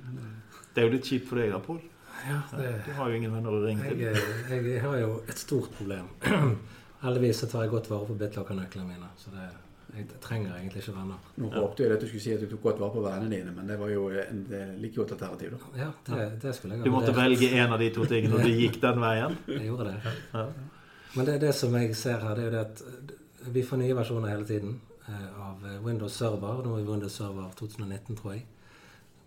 Det 0.74 0.82
er 0.82 0.88
jo 0.88 0.96
litt 0.96 1.10
kjipt 1.10 1.30
for 1.30 1.42
deg 1.42 1.54
da, 1.54 1.62
Pål. 1.62 1.82
Ja, 2.24 2.38
det, 2.56 2.70
du 2.86 2.92
har 2.96 3.10
jo 3.10 3.18
ingen 3.18 3.34
venner 3.34 3.52
å 3.52 3.60
ringe 3.64 3.90
til. 3.90 4.00
Jeg, 4.00 4.62
jeg, 4.64 4.80
har 4.84 4.96
jo 5.02 5.18
et 5.28 5.40
stort 5.40 5.74
problem. 5.76 6.08
Heldigvis 7.04 7.42
så 7.44 7.48
tar 7.50 7.66
jeg 7.66 7.74
godt 7.74 7.90
vare 7.92 8.08
på 8.08 8.16
bitlocker-nøklene 8.22 8.86
mine. 8.88 9.10
Så 9.20 9.32
det, 9.34 9.48
jeg 9.94 10.06
trenger 10.24 10.54
egentlig 10.56 10.80
ikke 10.82 10.94
venner. 10.96 11.26
Nå 11.38 11.50
håpte 11.52 11.84
jeg 11.84 11.92
at 11.94 12.00
du 12.02 12.08
skulle 12.08 12.22
si 12.24 12.32
at 12.34 12.40
du 12.42 12.48
tok 12.54 12.62
godt 12.64 12.80
vare 12.80 12.94
på 12.94 13.02
vennene 13.04 13.28
dine, 13.36 13.52
men 13.56 13.68
det 13.68 13.76
var 13.78 13.92
jo 13.92 14.06
en 14.22 14.40
like 14.80 14.94
godt 14.96 15.12
alternativ, 15.18 15.52
da. 15.58 15.74
Ja, 15.82 15.90
det, 16.08 16.30
det 16.42 16.54
skulle 16.56 16.78
jeg 16.78 16.82
ha 16.82 16.88
Du 16.88 16.94
måtte 16.94 17.14
velge 17.16 17.50
en 17.60 17.76
av 17.76 17.84
de 17.84 17.90
to 17.94 18.08
tingene 18.10 18.38
når 18.38 18.48
du 18.48 18.62
gikk 18.64 18.80
den 18.82 19.04
veien? 19.04 19.36
Jeg 19.52 19.68
gjorde 19.68 19.92
det. 19.92 20.14
Ja. 20.32 20.46
Men 21.14 21.28
det, 21.28 21.36
det 21.44 21.52
som 21.54 21.76
jeg 21.78 21.94
ser 21.94 22.24
her, 22.24 22.34
det 22.34 22.42
er 22.42 22.48
jo 22.48 22.54
det 22.56 22.62
at 22.64 23.52
vi 23.54 23.62
får 23.62 23.78
nye 23.78 23.94
versjoner 23.94 24.32
hele 24.32 24.46
tiden 24.48 24.80
eh, 25.06 25.28
av 25.44 25.60
Windows 25.84 26.16
Server. 26.18 26.64
Nå 26.64 26.72
er 26.80 26.88
Windows 26.88 27.20
Server 27.20 27.52
2019, 27.60 28.16
tror 28.18 28.32
jeg. 28.34 28.46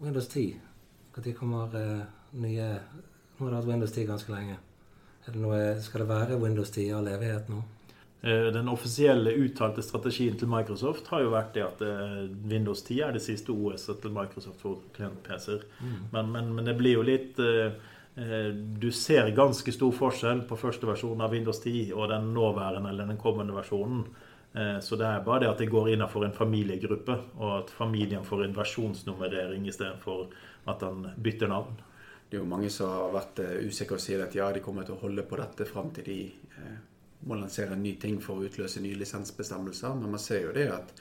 Windows 0.02 0.28
10. 0.28 0.58
Når 1.18 1.34
kommer 1.34 1.74
eh, 1.78 2.06
nye 2.38 2.68
Nå 3.38 3.46
har 3.46 3.52
det 3.52 3.58
hatt 3.60 3.70
Windows 3.70 3.94
10 3.94 4.06
ganske 4.10 4.34
lenge. 4.34 4.58
Det 5.26 5.34
noe, 5.38 5.58
skal 5.84 6.02
det 6.02 6.08
være 6.10 6.38
Windows 6.42 6.72
10 6.74 6.94
all 6.98 7.10
evighet 7.12 7.50
nå? 7.52 7.60
Eh, 8.22 8.48
den 8.54 8.70
offisielle 8.70 9.34
uttalte 9.38 9.84
strategien 9.86 10.38
til 10.38 10.50
Microsoft 10.50 11.10
har 11.14 11.22
jo 11.22 11.34
vært 11.36 11.52
det 11.54 11.66
at 11.66 11.84
eh, 11.86 12.24
Windows 12.50 12.82
10 12.86 13.02
er 13.06 13.14
det 13.14 13.22
siste 13.26 13.54
OS-et 13.54 14.00
til 14.02 14.14
Microsoft 14.16 14.64
for 14.64 14.82
klient-PC-er. 14.96 15.68
Mm. 15.82 16.00
Men, 16.16 16.32
men, 16.34 16.50
men, 16.56 16.66
det 16.66 16.78
blir 16.80 16.98
jo 16.98 17.06
litt 17.06 17.42
eh, 17.44 17.78
Du 18.82 18.90
ser 18.90 19.30
ganske 19.38 19.74
stor 19.74 19.94
forskjell 19.94 20.48
på 20.50 20.58
første 20.58 20.90
versjon 20.90 21.22
av 21.22 21.36
Windows 21.36 21.62
10 21.62 21.94
og 21.94 22.10
den 22.10 22.32
nåværende 22.34 22.90
eller 22.90 23.10
den 23.10 23.22
kommende 23.22 23.54
versjonen. 23.54 24.08
Så 24.82 24.98
det 24.98 25.06
er 25.06 25.26
bare 25.26 25.44
det 25.44 25.50
at 25.52 25.60
det 25.62 25.68
går 25.70 25.92
innenfor 25.92 26.24
en 26.26 26.34
familiegruppe, 26.34 27.14
og 27.38 27.52
at 27.60 27.74
familien 27.74 28.24
får 28.26 28.46
en 28.46 28.56
versjonsnummerering 28.56 29.68
istedenfor 29.70 30.32
at 30.72 30.86
han 30.86 31.04
bytter 31.22 31.52
navn 31.52 31.76
det 32.30 32.36
er 32.36 32.44
jo 32.44 32.50
mange 32.50 32.70
som 32.74 32.92
har 32.92 33.14
vært 33.14 33.40
uh, 33.40 33.54
usikre 33.64 33.96
og 33.96 34.04
sier 34.04 34.24
at 34.26 34.34
ja, 34.36 34.50
de 34.52 34.64
kommer 34.64 34.88
til 34.88 34.98
å 34.98 35.02
holde 35.04 35.24
på 35.28 35.38
dette 35.40 35.68
fram 35.70 35.94
til 35.96 36.08
de 36.10 36.18
uh, 36.58 36.74
må 37.28 37.38
lansere 37.40 37.76
en 37.76 37.84
ny 37.84 37.94
ting 38.02 38.18
for 38.24 38.40
å 38.40 38.50
utløse 38.50 38.84
nye 38.84 38.98
lisensbestemmelser. 39.00 39.96
Men 39.98 40.12
man 40.14 40.22
ser 40.22 40.44
jo 40.44 40.52
det 40.56 40.68
at 40.72 41.00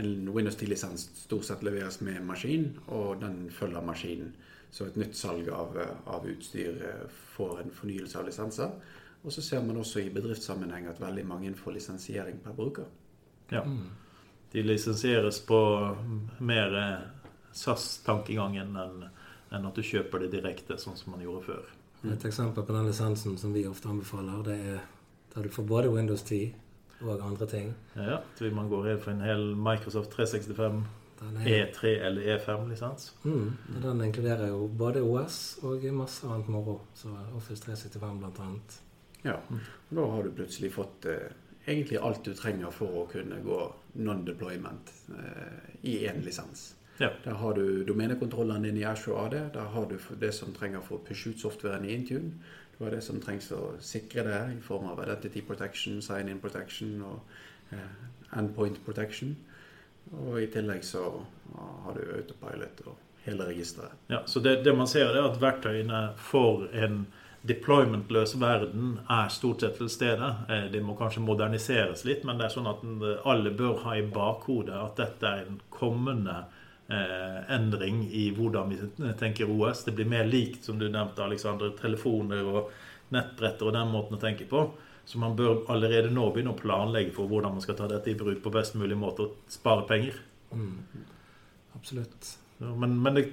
en 0.00 0.28
Windows 0.32 0.56
10-lisens 0.56 1.04
stort 1.18 1.44
sett 1.44 1.62
leveres 1.66 1.98
med 2.06 2.22
maskin, 2.24 2.68
og 2.86 3.18
den 3.20 3.50
følger 3.52 3.84
maskinen. 3.84 4.30
Så 4.72 4.86
et 4.86 4.96
nytt 4.96 5.18
salg 5.18 5.50
av, 5.52 5.74
av 6.08 6.24
utstyr 6.30 6.78
får 7.34 7.60
en 7.60 7.72
fornyelse 7.74 8.18
av 8.18 8.28
lisenser. 8.30 8.72
Og 9.24 9.32
så 9.32 9.42
ser 9.42 9.62
man 9.64 9.80
også 9.80 10.02
i 10.04 10.12
bedriftssammenheng 10.12 10.86
at 10.90 11.00
veldig 11.00 11.24
mange 11.26 11.54
får 11.56 11.78
lisensiering 11.78 12.42
per 12.44 12.56
bruker. 12.56 12.88
Ja. 13.50 13.62
De 14.52 14.62
lisensieres 14.62 15.40
på 15.48 15.60
mer 16.44 16.76
SAS-tankegangen 17.52 18.76
enn 18.76 19.06
enn 19.54 19.68
at 19.68 19.76
du 19.78 19.84
kjøper 19.86 20.24
det 20.24 20.32
direkte, 20.34 20.76
sånn 20.80 20.96
som 20.98 21.14
man 21.14 21.22
gjorde 21.22 21.44
før. 21.46 21.70
Et 22.10 22.26
eksempel 22.26 22.66
på 22.66 22.74
den 22.74 22.88
lisensen 22.88 23.38
som 23.40 23.54
vi 23.54 23.64
ofte 23.68 23.88
anbefaler, 23.88 24.42
det 24.48 24.58
er 24.74 24.82
der 25.34 25.46
du 25.46 25.54
får 25.54 25.66
både 25.66 25.90
Windows 25.90 26.22
10 26.22 26.52
og 27.04 27.22
andre 27.22 27.46
ting. 27.50 27.72
Ja, 27.94 28.16
ja. 28.16 28.50
Man 28.54 28.68
går 28.70 28.88
helt 28.88 29.02
for 29.02 29.14
en 29.14 29.24
hel 29.24 29.54
Microsoft 29.58 30.12
365 30.14 30.84
E3 31.24 31.92
eller 32.06 32.36
E5-lisens. 32.36 33.14
Mm, 33.24 33.56
den 33.82 34.02
inkluderer 34.04 34.50
jo 34.52 34.66
både 34.68 35.02
OS 35.02 35.58
og 35.62 35.84
masse 35.96 36.26
annet 36.28 36.50
moro. 36.52 36.80
Så 36.94 37.10
Office 37.34 37.64
365 37.64 38.18
blant 38.20 38.40
annet. 38.44 38.78
Ja, 39.24 39.38
og 39.48 39.96
da 39.96 40.04
har 40.12 40.24
du 40.24 40.34
plutselig 40.36 40.74
fått 40.74 41.06
eh, 41.08 41.32
egentlig 41.64 42.00
alt 42.04 42.24
du 42.26 42.34
trenger 42.36 42.72
for 42.74 43.02
å 43.02 43.04
kunne 43.10 43.40
gå 43.44 43.60
non-deployment 44.04 44.92
eh, 45.16 45.70
i 45.82 45.94
én 46.08 46.20
lisens. 46.24 46.74
Ja. 47.00 47.10
Der 47.24 47.38
har 47.40 47.56
du 47.56 47.82
domenekontrollene 47.88 48.68
dine 48.68 48.84
i 48.84 48.86
Ashore 48.86 49.24
AD. 49.26 49.38
Der 49.56 49.72
har 49.74 49.88
du 49.90 49.96
det 50.20 50.30
som 50.36 50.52
trenger 50.54 50.84
for 50.84 51.00
å 51.00 51.06
pushe 51.06 51.32
ut 51.32 51.40
softwaren 51.40 51.86
i 51.88 51.94
Intune. 51.96 52.36
Du 52.76 52.84
har 52.84 52.94
det 52.94 53.02
som 53.06 53.20
trengs 53.22 53.50
å 53.54 53.74
sikre 53.82 54.26
det 54.28 54.42
i 54.58 54.60
form 54.62 54.90
av 54.90 55.02
identity 55.02 55.42
protection, 55.46 56.02
sign-in 56.02 56.42
protection 56.42 57.00
og 57.06 57.74
eh, 57.74 57.98
endpoint 58.38 58.78
protection. 58.86 59.34
Og 60.12 60.42
i 60.42 60.50
tillegg 60.52 60.84
så 60.84 61.06
har 61.56 61.96
du 61.96 62.02
autopilot 62.18 62.84
og 62.90 62.98
hele 63.24 63.46
registeret. 63.48 63.94
Ja, 64.12 64.20
så 64.28 64.42
det, 64.44 64.58
det 64.66 64.74
man 64.76 64.90
ser, 64.90 65.14
er 65.14 65.30
at 65.30 65.40
verktøyene 65.40 66.10
for 66.20 66.66
en 66.76 67.06
deploymentløs 67.44 68.34
verden 68.40 68.98
er 69.10 69.28
stort 69.32 69.60
sett 69.60 69.76
til 69.78 69.90
stede. 69.92 70.30
Eh, 70.48 70.70
Det 70.72 70.82
må 70.82 70.96
kanskje 70.96 71.22
moderniseres 71.24 72.04
litt, 72.04 72.24
men 72.24 72.38
det 72.38 72.46
er 72.46 72.54
sånn 72.54 72.70
at 72.70 72.84
alle 73.26 73.50
bør 73.50 73.82
ha 73.84 73.96
i 73.96 74.02
bakhodet 74.02 74.74
at 74.74 74.96
dette 74.96 75.26
er 75.26 75.44
en 75.46 75.60
kommende 75.70 76.44
eh, 76.88 77.40
endring 77.54 78.04
i 78.10 78.30
hvordan 78.36 78.72
vi 78.72 79.12
tenker 79.20 79.50
OS. 79.50 79.84
Det 79.84 79.94
blir 79.94 80.08
mer 80.08 80.24
likt, 80.24 80.64
som 80.64 80.78
du 80.78 80.88
nevnte, 80.88 81.24
Alexander, 81.24 81.70
telefoner 81.80 82.44
og 82.44 82.70
nettbretter 83.12 83.68
og 83.68 83.76
den 83.76 83.92
måten 83.92 84.16
å 84.16 84.20
tenke 84.20 84.48
på. 84.48 84.66
Så 85.04 85.18
man 85.20 85.36
bør 85.36 85.66
allerede 85.68 86.08
nå 86.10 86.30
begynne 86.32 86.54
å 86.54 86.60
planlegge 86.60 87.12
for 87.12 87.28
hvordan 87.28 87.52
man 87.58 87.60
skal 87.64 87.76
ta 87.76 87.88
dette 87.90 88.08
i 88.10 88.16
bruk 88.16 88.40
på 88.42 88.52
best 88.54 88.74
mulig 88.80 88.96
måte 88.96 89.26
og 89.26 89.34
spare 89.52 89.84
penger. 89.88 90.16
Absolutt. 91.76 92.38
Men, 92.58 93.02
men 93.02 93.14
det, 93.18 93.24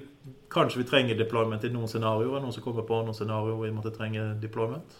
kanskje 0.52 0.82
vi 0.82 0.88
trenger 0.88 1.18
deployment 1.18 1.64
i 1.64 1.70
noen 1.72 1.88
scenarioer? 1.90 2.42
Noen 2.42 2.54
som 2.54 2.64
kommer 2.64 2.84
på 2.86 2.98
noen 3.02 3.16
scenarioer 3.16 3.64
vi 3.66 3.74
måtte 3.74 3.94
trenge 3.94 4.26
deployment? 4.42 4.98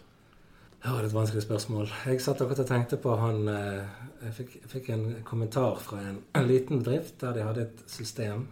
Det 0.82 0.90
er 0.90 1.06
et 1.06 1.14
vanskelig 1.14 1.44
spørsmål. 1.44 1.90
Jeg 2.11 2.22
satt 2.24 2.40
akkurat 2.42 2.64
og 2.64 2.66
tenkte 2.66 2.96
på 2.98 3.14
han 3.20 3.46
eh, 3.48 4.00
Jeg 4.24 4.35
fikk, 4.38 4.56
jeg 4.62 4.70
fikk 4.72 4.88
en 4.94 5.04
kommentar 5.26 5.78
fra 5.82 6.00
en, 6.08 6.18
en 6.38 6.48
liten 6.52 6.82
drift 6.82 7.20
der 7.22 7.37
de 7.37 7.44
hadde 7.46 7.68
et 7.68 7.85
system 7.90 8.48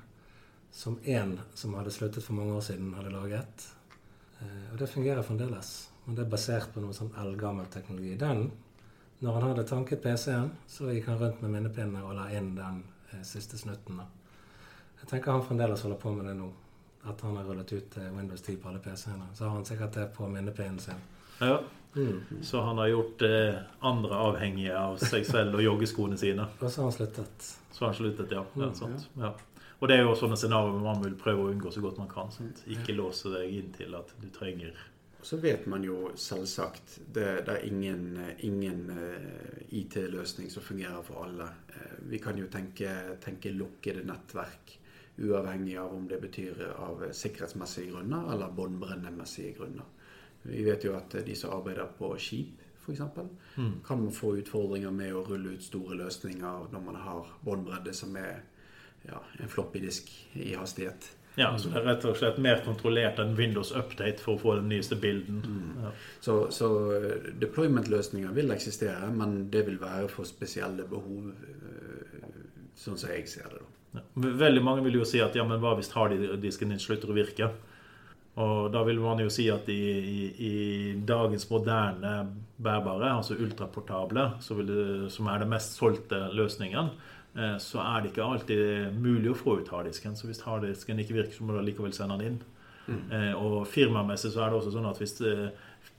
som 0.71 0.99
én 1.03 1.35
som 1.59 1.75
hadde 1.75 1.91
sluttet 1.91 2.23
for 2.23 2.39
mange 2.39 2.55
år 2.55 2.63
siden, 2.63 2.93
hadde 2.95 3.11
laget. 3.15 3.67
Eh, 4.41 4.73
Og 4.73 4.79
det 4.79 4.91
fungerer 4.93 5.27
fremdeles. 5.27 5.73
Men 6.05 6.17
det 6.17 6.25
er 6.25 6.31
basert 6.31 6.71
på 6.75 6.83
noe 6.85 6.95
sånn 6.95 7.11
eldgammel 7.19 7.67
teknologi. 7.71 8.15
Den, 8.19 8.47
når 9.21 9.37
han 9.37 9.49
hadde 9.51 9.67
tanket 9.69 10.03
PC-en, 10.03 10.53
så 10.71 10.91
gikk 10.95 11.11
han 11.11 11.19
rundt 11.21 11.43
med 11.43 11.51
minnepinner 11.57 12.07
og 12.07 12.15
la 12.19 12.31
inn 12.39 12.55
den 12.57 12.85
eh, 13.11 13.25
siste 13.27 13.59
snutten. 13.59 13.99
da. 14.05 14.07
Jeg 15.01 15.09
tenker 15.11 15.33
han 15.33 15.45
fremdeles 15.47 15.83
holder 15.83 15.99
på 16.03 16.13
med 16.13 16.27
det 16.31 16.35
nå. 16.39 16.51
At 17.09 17.21
han 17.25 17.37
har 17.37 17.45
rullet 17.49 17.73
ut 17.73 17.97
eh, 17.97 18.11
Windows 18.17 18.43
10 18.45 18.57
på 18.61 18.69
alle 18.69 18.79
PC-ene. 18.85 19.31
Så 19.35 19.45
har 19.47 19.55
han 19.57 19.65
sikkert 19.65 19.95
det 19.97 20.09
på 20.17 20.29
minnepinnen 20.29 20.79
sin. 20.79 21.05
Ja, 21.41 21.61
Mm. 21.97 22.21
Så 22.47 22.61
han 22.63 22.79
har 22.79 22.87
gjort 22.87 23.23
eh, 23.27 23.55
andre 23.81 24.15
avhengige 24.15 24.77
av 24.79 24.93
seg 25.03 25.25
selv 25.27 25.57
og 25.59 25.63
joggeskoene 25.65 26.15
sine. 26.21 26.45
Og 26.63 26.69
så 26.71 26.85
har 26.85 26.87
han 26.87 26.93
sluttet. 26.95 27.47
Så 27.75 27.83
har 27.83 27.89
han 27.91 27.97
sluttet, 27.99 28.31
ja. 28.31 28.45
ja, 28.55 28.69
Mm, 28.69 28.75
sant. 28.79 29.09
ja. 29.19 29.33
Og 29.81 29.89
det 29.91 29.97
er 29.97 30.05
jo 30.05 30.13
sånne 30.15 30.37
scenarioer 30.39 30.79
man 30.85 31.03
vil 31.03 31.17
prøve 31.19 31.43
å 31.43 31.51
unngå 31.51 31.73
så 31.75 31.83
godt 31.83 31.99
man 31.99 32.07
kan. 32.13 32.31
Sant? 32.31 32.63
Ikke 32.71 32.95
låse 32.95 33.33
deg 33.35 33.51
inn 33.59 33.73
til 33.75 33.97
at 33.99 34.15
du 34.23 34.29
trenger 34.31 34.79
Så 35.27 35.41
vet 35.43 35.67
man 35.67 35.83
jo 35.83 36.13
selvsagt 36.15 37.01
det, 37.13 37.27
det 37.49 37.57
er 37.59 37.67
ingen, 37.67 38.05
ingen 38.39 38.87
eh, 38.95 39.67
IT-løsning 39.83 40.47
som 40.55 40.63
fungerer 40.63 41.03
for 41.03 41.25
alle. 41.27 41.51
Eh, 41.75 41.97
vi 42.13 42.23
kan 42.23 42.39
jo 42.39 42.47
tenke, 42.55 42.95
tenke 43.25 43.51
lukkede 43.51 44.07
nettverk, 44.07 44.77
uavhengig 45.21 45.77
av 45.79 45.95
om 45.95 46.09
det 46.09 46.21
betyr 46.23 46.63
av 46.77 47.03
sikkerhetsmessige 47.13 47.93
grunner 47.93 48.33
eller 48.33 48.51
båndbrennemessige 48.57 49.55
grunner. 49.59 49.85
Vi 50.43 50.63
vet 50.65 50.85
jo 50.85 50.95
at 50.97 51.13
de 51.27 51.35
som 51.37 51.53
arbeider 51.59 51.89
på 51.99 52.15
skip, 52.19 52.61
f.eks., 52.81 53.01
Mm. 53.57 53.81
kan 53.87 53.99
man 54.03 54.13
få 54.13 54.37
utfordringer 54.41 54.91
med 54.91 55.13
å 55.15 55.25
rulle 55.27 55.53
ut 55.55 55.63
store 55.63 55.97
løsninger 55.99 56.69
når 56.73 56.81
man 56.85 56.95
har 56.97 57.27
båndbredde 57.45 57.93
som 57.95 58.17
er 58.17 58.41
ja, 59.05 59.19
en 59.41 59.49
floppy 59.49 59.81
disk 59.81 60.09
i 60.33 60.55
hastighet. 60.55 61.11
Ja, 61.37 61.59
så 61.59 61.69
det 61.69 61.77
er 61.79 61.85
rett 61.87 62.05
og 62.05 62.17
slett 62.19 62.39
mer 62.43 62.63
kontrollert 62.65 63.19
enn 63.23 63.37
Windows 63.39 63.71
Update 63.73 64.19
for 64.21 64.35
å 64.35 64.41
få 64.41 64.55
den 64.59 64.69
nyeste 64.69 64.97
bilden. 64.97 65.43
Ja. 65.83 65.91
Så, 66.21 66.51
så 66.51 66.69
deployment-løsninger 67.41 68.33
vil 68.35 68.51
eksistere, 68.51 69.11
men 69.15 69.51
det 69.53 69.67
vil 69.67 69.79
være 69.81 70.09
for 70.09 70.25
spesielle 70.29 70.85
behov, 70.91 71.31
eh, 71.31 72.25
sånn 72.77 72.99
som 72.99 73.11
jeg 73.13 73.29
ser 73.29 73.49
det. 73.53 73.61
da. 73.61 73.77
Ja. 73.95 74.05
Veldig 74.15 74.63
mange 74.63 74.85
vil 74.87 75.01
jo 75.01 75.07
si 75.09 75.21
at 75.23 75.35
ja, 75.35 75.45
men 75.47 75.61
hva 75.63 75.75
hvis 75.79 75.91
harddisken 75.97 76.71
din 76.71 76.83
slutter 76.83 77.11
å 77.11 77.17
virke? 77.17 77.51
Og 78.41 78.69
da 78.73 78.85
vil 78.87 79.01
man 79.03 79.19
jo 79.21 79.31
si 79.33 79.49
at 79.51 79.67
i, 79.69 79.79
i, 80.01 80.21
i 80.47 80.53
dagens 81.07 81.49
moderne 81.51 82.13
bærbare, 82.63 83.11
altså 83.17 83.35
ultraportable, 83.35 84.29
det, 84.39 84.85
som 85.13 85.27
er 85.33 85.43
den 85.43 85.51
mest 85.51 85.75
solgte 85.81 86.29
løsningen, 86.39 86.93
eh, 87.35 87.57
så 87.61 87.83
er 87.83 88.05
det 88.05 88.13
ikke 88.13 88.29
alltid 88.29 89.01
mulig 89.03 89.33
å 89.33 89.39
få 89.41 89.59
ut 89.61 89.73
harddisken. 89.75 90.15
Så 90.17 90.31
hvis 90.31 90.45
harddisken 90.47 91.03
ikke 91.03 91.19
virker, 91.19 91.35
så 91.37 91.49
må 91.49 91.57
du 91.59 91.65
likevel 91.67 91.93
sende 91.97 92.21
den 92.21 92.31
inn. 92.37 92.41
Eh, 92.91 93.35
Og 93.39 93.67
firmamessig 93.71 94.33
så 94.35 94.45
er 94.45 94.51
det 94.51 94.61
også 94.61 94.73
sånn 94.75 94.89
at 94.89 94.99
hvis 95.03 95.19
eh, 95.27 95.51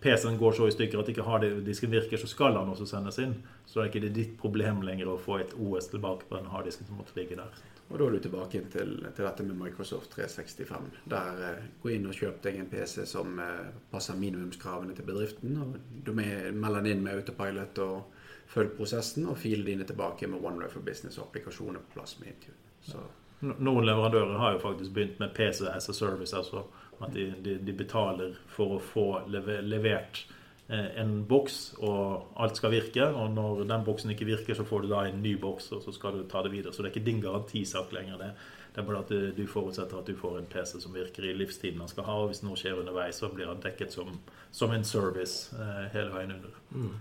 PC-en 0.02 0.40
går 0.40 0.56
så 0.58 0.68
i 0.68 0.74
stykker 0.74 1.04
at 1.04 1.12
ikke 1.12 1.28
harddisken 1.28 1.94
virker, 1.94 2.20
så 2.20 2.32
skal 2.32 2.56
den 2.58 2.72
også 2.74 2.88
sendes 2.90 3.20
inn. 3.22 3.36
Så 3.68 3.80
det 3.80 3.84
er 3.84 3.92
ikke 3.92 4.06
det 4.08 4.16
ditt 4.18 4.34
problem 4.40 4.82
lenger 4.88 5.12
å 5.12 5.20
få 5.22 5.38
et 5.44 5.54
OS 5.60 5.92
tilbake 5.92 6.28
på 6.30 6.40
den 6.40 6.50
harddisken 6.52 6.88
som 6.90 7.00
måtte 7.00 7.16
ligge 7.20 7.38
der. 7.40 7.62
Og 7.92 8.00
da 8.00 8.08
er 8.08 8.16
du 8.16 8.24
tilbake 8.24 8.62
til, 8.72 8.92
til 9.04 9.26
dette 9.26 9.44
med 9.44 9.58
Microsoft 9.60 10.14
365. 10.16 10.90
Der 11.12 11.42
eh, 11.48 11.64
gå 11.84 11.92
inn 11.92 12.08
og 12.08 12.16
kjøp 12.16 12.40
deg 12.46 12.60
en 12.62 12.70
PC 12.72 13.04
som 13.10 13.40
eh, 13.44 13.72
passer 13.92 14.20
minimumskravene 14.20 14.96
til 14.96 15.08
bedriften. 15.08 15.58
og 15.60 15.78
Du 16.06 16.14
melder 16.16 16.80
den 16.80 16.92
inn 16.94 17.04
med 17.04 17.20
autopilot 17.20 17.82
og 17.84 18.22
følg 18.52 18.76
prosessen, 18.78 19.28
og 19.32 19.40
filer 19.40 19.68
dine 19.68 19.88
tilbake 19.88 20.28
med 20.28 20.44
OneWay 20.44 20.72
for 20.72 20.84
Business 20.84 21.20
og 21.20 21.30
applikasjoner 21.30 21.84
på 21.84 21.98
plass 22.00 22.18
med 22.20 22.34
Intune. 22.34 22.62
Så 22.88 23.04
Noen 23.42 23.88
leverandører 23.88 24.38
har 24.38 24.52
jo 24.54 24.62
faktisk 24.62 24.94
begynt 24.94 25.20
med 25.20 25.32
PC 25.34 25.66
as 25.66 25.90
a 25.90 25.94
service. 25.94 26.38
altså 26.38 26.64
At 27.02 27.14
de, 27.14 27.32
de, 27.44 27.58
de 27.58 27.74
betaler 27.74 28.36
for 28.48 28.76
å 28.76 28.84
få 28.86 29.06
leve, 29.34 29.62
levert 29.66 30.28
en 30.72 31.14
boks, 31.28 31.74
og 31.84 32.32
alt 32.40 32.58
skal 32.60 32.72
virke. 32.72 33.06
Og 33.06 33.32
når 33.36 33.64
den 33.70 33.86
boksen 33.86 34.14
ikke 34.14 34.30
virker, 34.30 34.56
så 34.56 34.66
får 34.68 34.86
du 34.86 34.92
da 34.94 35.06
en 35.08 35.22
ny 35.24 35.36
boks, 35.42 35.72
og 35.76 35.84
så 35.84 35.94
skal 35.96 36.18
du 36.18 36.26
ta 36.32 36.44
det 36.46 36.54
videre. 36.54 36.74
Så 36.74 36.84
det 36.84 36.92
er 36.92 36.96
ikke 36.96 37.10
din 37.10 37.22
garantisak 37.24 37.92
lenger. 37.96 38.18
Det, 38.22 38.32
det 38.76 38.82
er 38.82 38.88
bare 38.88 39.02
at 39.04 39.10
du, 39.12 39.32
du 39.36 39.44
forutsetter 39.52 40.00
at 40.00 40.08
du 40.08 40.16
får 40.16 40.38
en 40.40 40.48
PC 40.52 40.80
som 40.80 40.94
virker 40.96 41.28
i 41.28 41.34
livstiden 41.36 41.82
han 41.84 41.92
skal 41.92 42.08
ha. 42.08 42.18
Og 42.24 42.32
hvis 42.32 42.44
noe 42.46 42.60
skjer 42.60 42.80
underveis, 42.80 43.20
så 43.20 43.28
blir 43.34 43.52
han 43.52 43.60
dekket 43.64 43.92
som, 43.98 44.14
som 44.52 44.72
en 44.72 44.88
service 44.88 45.52
eh, 45.58 45.90
hele 45.92 46.14
veien 46.14 46.32
under. 46.38 46.56
Mm. 46.72 46.94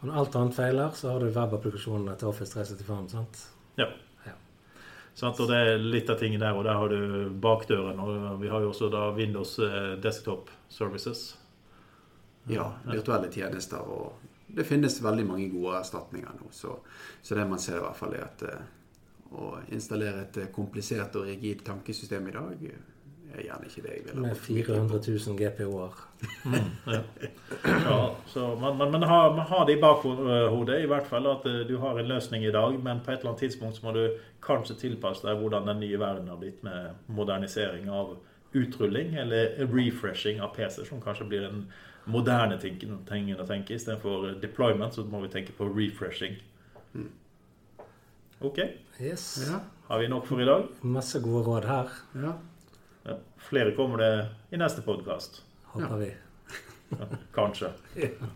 Og 0.00 0.08
når 0.08 0.18
alt 0.22 0.40
annet 0.40 0.58
feiler, 0.58 0.90
så 0.98 1.12
har 1.12 1.22
du 1.22 1.30
webapplikasjonene 1.30 2.18
til 2.18 2.32
Office 2.32 2.52
365, 2.52 3.14
sant? 3.14 3.46
Ja. 3.78 3.86
Ja. 4.26 4.34
Sant? 5.14 5.38
Og 5.40 5.48
det 5.52 5.62
er 5.62 5.78
litt 5.80 6.10
av 6.10 6.18
tingen 6.20 6.42
der, 6.42 6.58
og 6.58 6.66
der 6.66 6.82
har 6.82 6.90
du 6.90 7.30
bakdøren. 7.30 8.02
Og 8.02 8.42
vi 8.42 8.50
har 8.50 8.66
jo 8.66 8.74
også 8.74 8.90
da 8.92 9.08
Windows 9.16 9.56
eh, 9.62 9.94
Desktop 10.02 10.50
Services. 10.68 11.36
Ja, 12.48 12.70
virtuelle 12.86 13.30
tjenester. 13.32 13.82
Og 13.82 14.56
det 14.56 14.64
finnes 14.64 15.02
veldig 15.02 15.26
mange 15.26 15.48
gode 15.52 15.78
erstatninger 15.80 16.36
nå. 16.40 16.50
Så, 16.54 16.78
så 17.22 17.38
det 17.38 17.46
man 17.48 17.62
ser 17.62 17.80
i 17.80 17.86
hvert 17.86 17.98
fall 17.98 18.16
er 18.16 18.26
at 18.26 18.44
eh, 18.46 18.66
å 19.36 19.56
installere 19.74 20.26
et 20.26 20.42
eh, 20.42 20.52
komplisert 20.54 21.16
og 21.18 21.26
rigid 21.30 21.64
tankesystem 21.66 22.28
i 22.30 22.36
dag 22.36 22.68
er 23.36 23.42
gjerne 23.44 23.68
ikke 23.68 23.82
det 23.84 23.94
jeg 23.94 24.04
vil 24.04 24.14
ha. 24.14 24.28
Med 24.28 24.38
400 24.38 25.00
000 25.08 25.38
GPO-er. 25.40 26.02
Ja. 26.86 27.00
ja, 27.64 27.98
så 28.26 28.54
man, 28.60 28.76
man, 28.78 28.92
man, 28.92 29.02
har, 29.02 29.34
man 29.36 29.46
har 29.46 29.66
det 29.66 29.76
i 29.76 29.80
bakhodet, 29.80 30.78
i 30.82 30.88
hvert 30.90 31.08
fall 31.10 31.26
at 31.30 31.46
eh, 31.50 31.64
du 31.68 31.76
har 31.82 31.98
en 31.98 32.08
løsning 32.08 32.46
i 32.46 32.54
dag, 32.54 32.78
men 32.82 33.02
på 33.04 33.12
et 33.12 33.20
eller 33.20 33.34
annet 33.34 33.44
tidspunkt 33.46 33.76
så 33.76 33.86
må 33.86 33.96
du 33.96 34.04
kanskje 34.44 34.78
tilpasse 34.86 35.26
deg 35.26 35.42
hvordan 35.42 35.68
den 35.68 35.82
nye 35.82 36.00
verden 36.00 36.30
har 36.32 36.40
blitt 36.40 36.62
med 36.66 36.96
modernisering 37.18 37.90
av 37.90 38.16
utrulling 38.56 39.16
eller 39.20 39.58
refreshing 39.68 40.40
av 40.40 40.54
PC, 40.56 40.86
som 40.88 41.02
kanskje 41.02 41.28
blir 41.28 41.44
den 41.48 41.66
moderne 42.06 42.58
tingene, 42.62 42.98
tingene 43.08 43.42
å 43.42 43.46
tenke. 43.48 43.74
Istedenfor 43.76 44.36
deployment 44.42 44.94
så 44.94 45.04
må 45.04 45.20
vi 45.24 45.28
tenke 45.32 45.52
på 45.56 45.68
refreshing. 45.74 46.36
Ok, 48.40 48.58
Yes. 49.00 49.48
Ja, 49.48 49.60
har 49.88 49.98
vi 50.02 50.08
nok 50.08 50.26
for 50.28 50.40
i 50.40 50.44
dag? 50.48 50.66
Masse 50.84 51.20
gode 51.24 51.44
råd 51.46 51.64
her, 51.68 51.90
ja. 52.20 52.32
Ja. 53.06 53.16
Flere 53.48 53.72
kommer 53.76 54.00
det 54.02 54.28
i 54.52 54.58
neste 54.60 54.82
podkast. 54.84 55.42
håper 55.72 55.96
vi. 56.00 56.12
Kanskje. 57.34 57.72
Ja. 58.06 58.30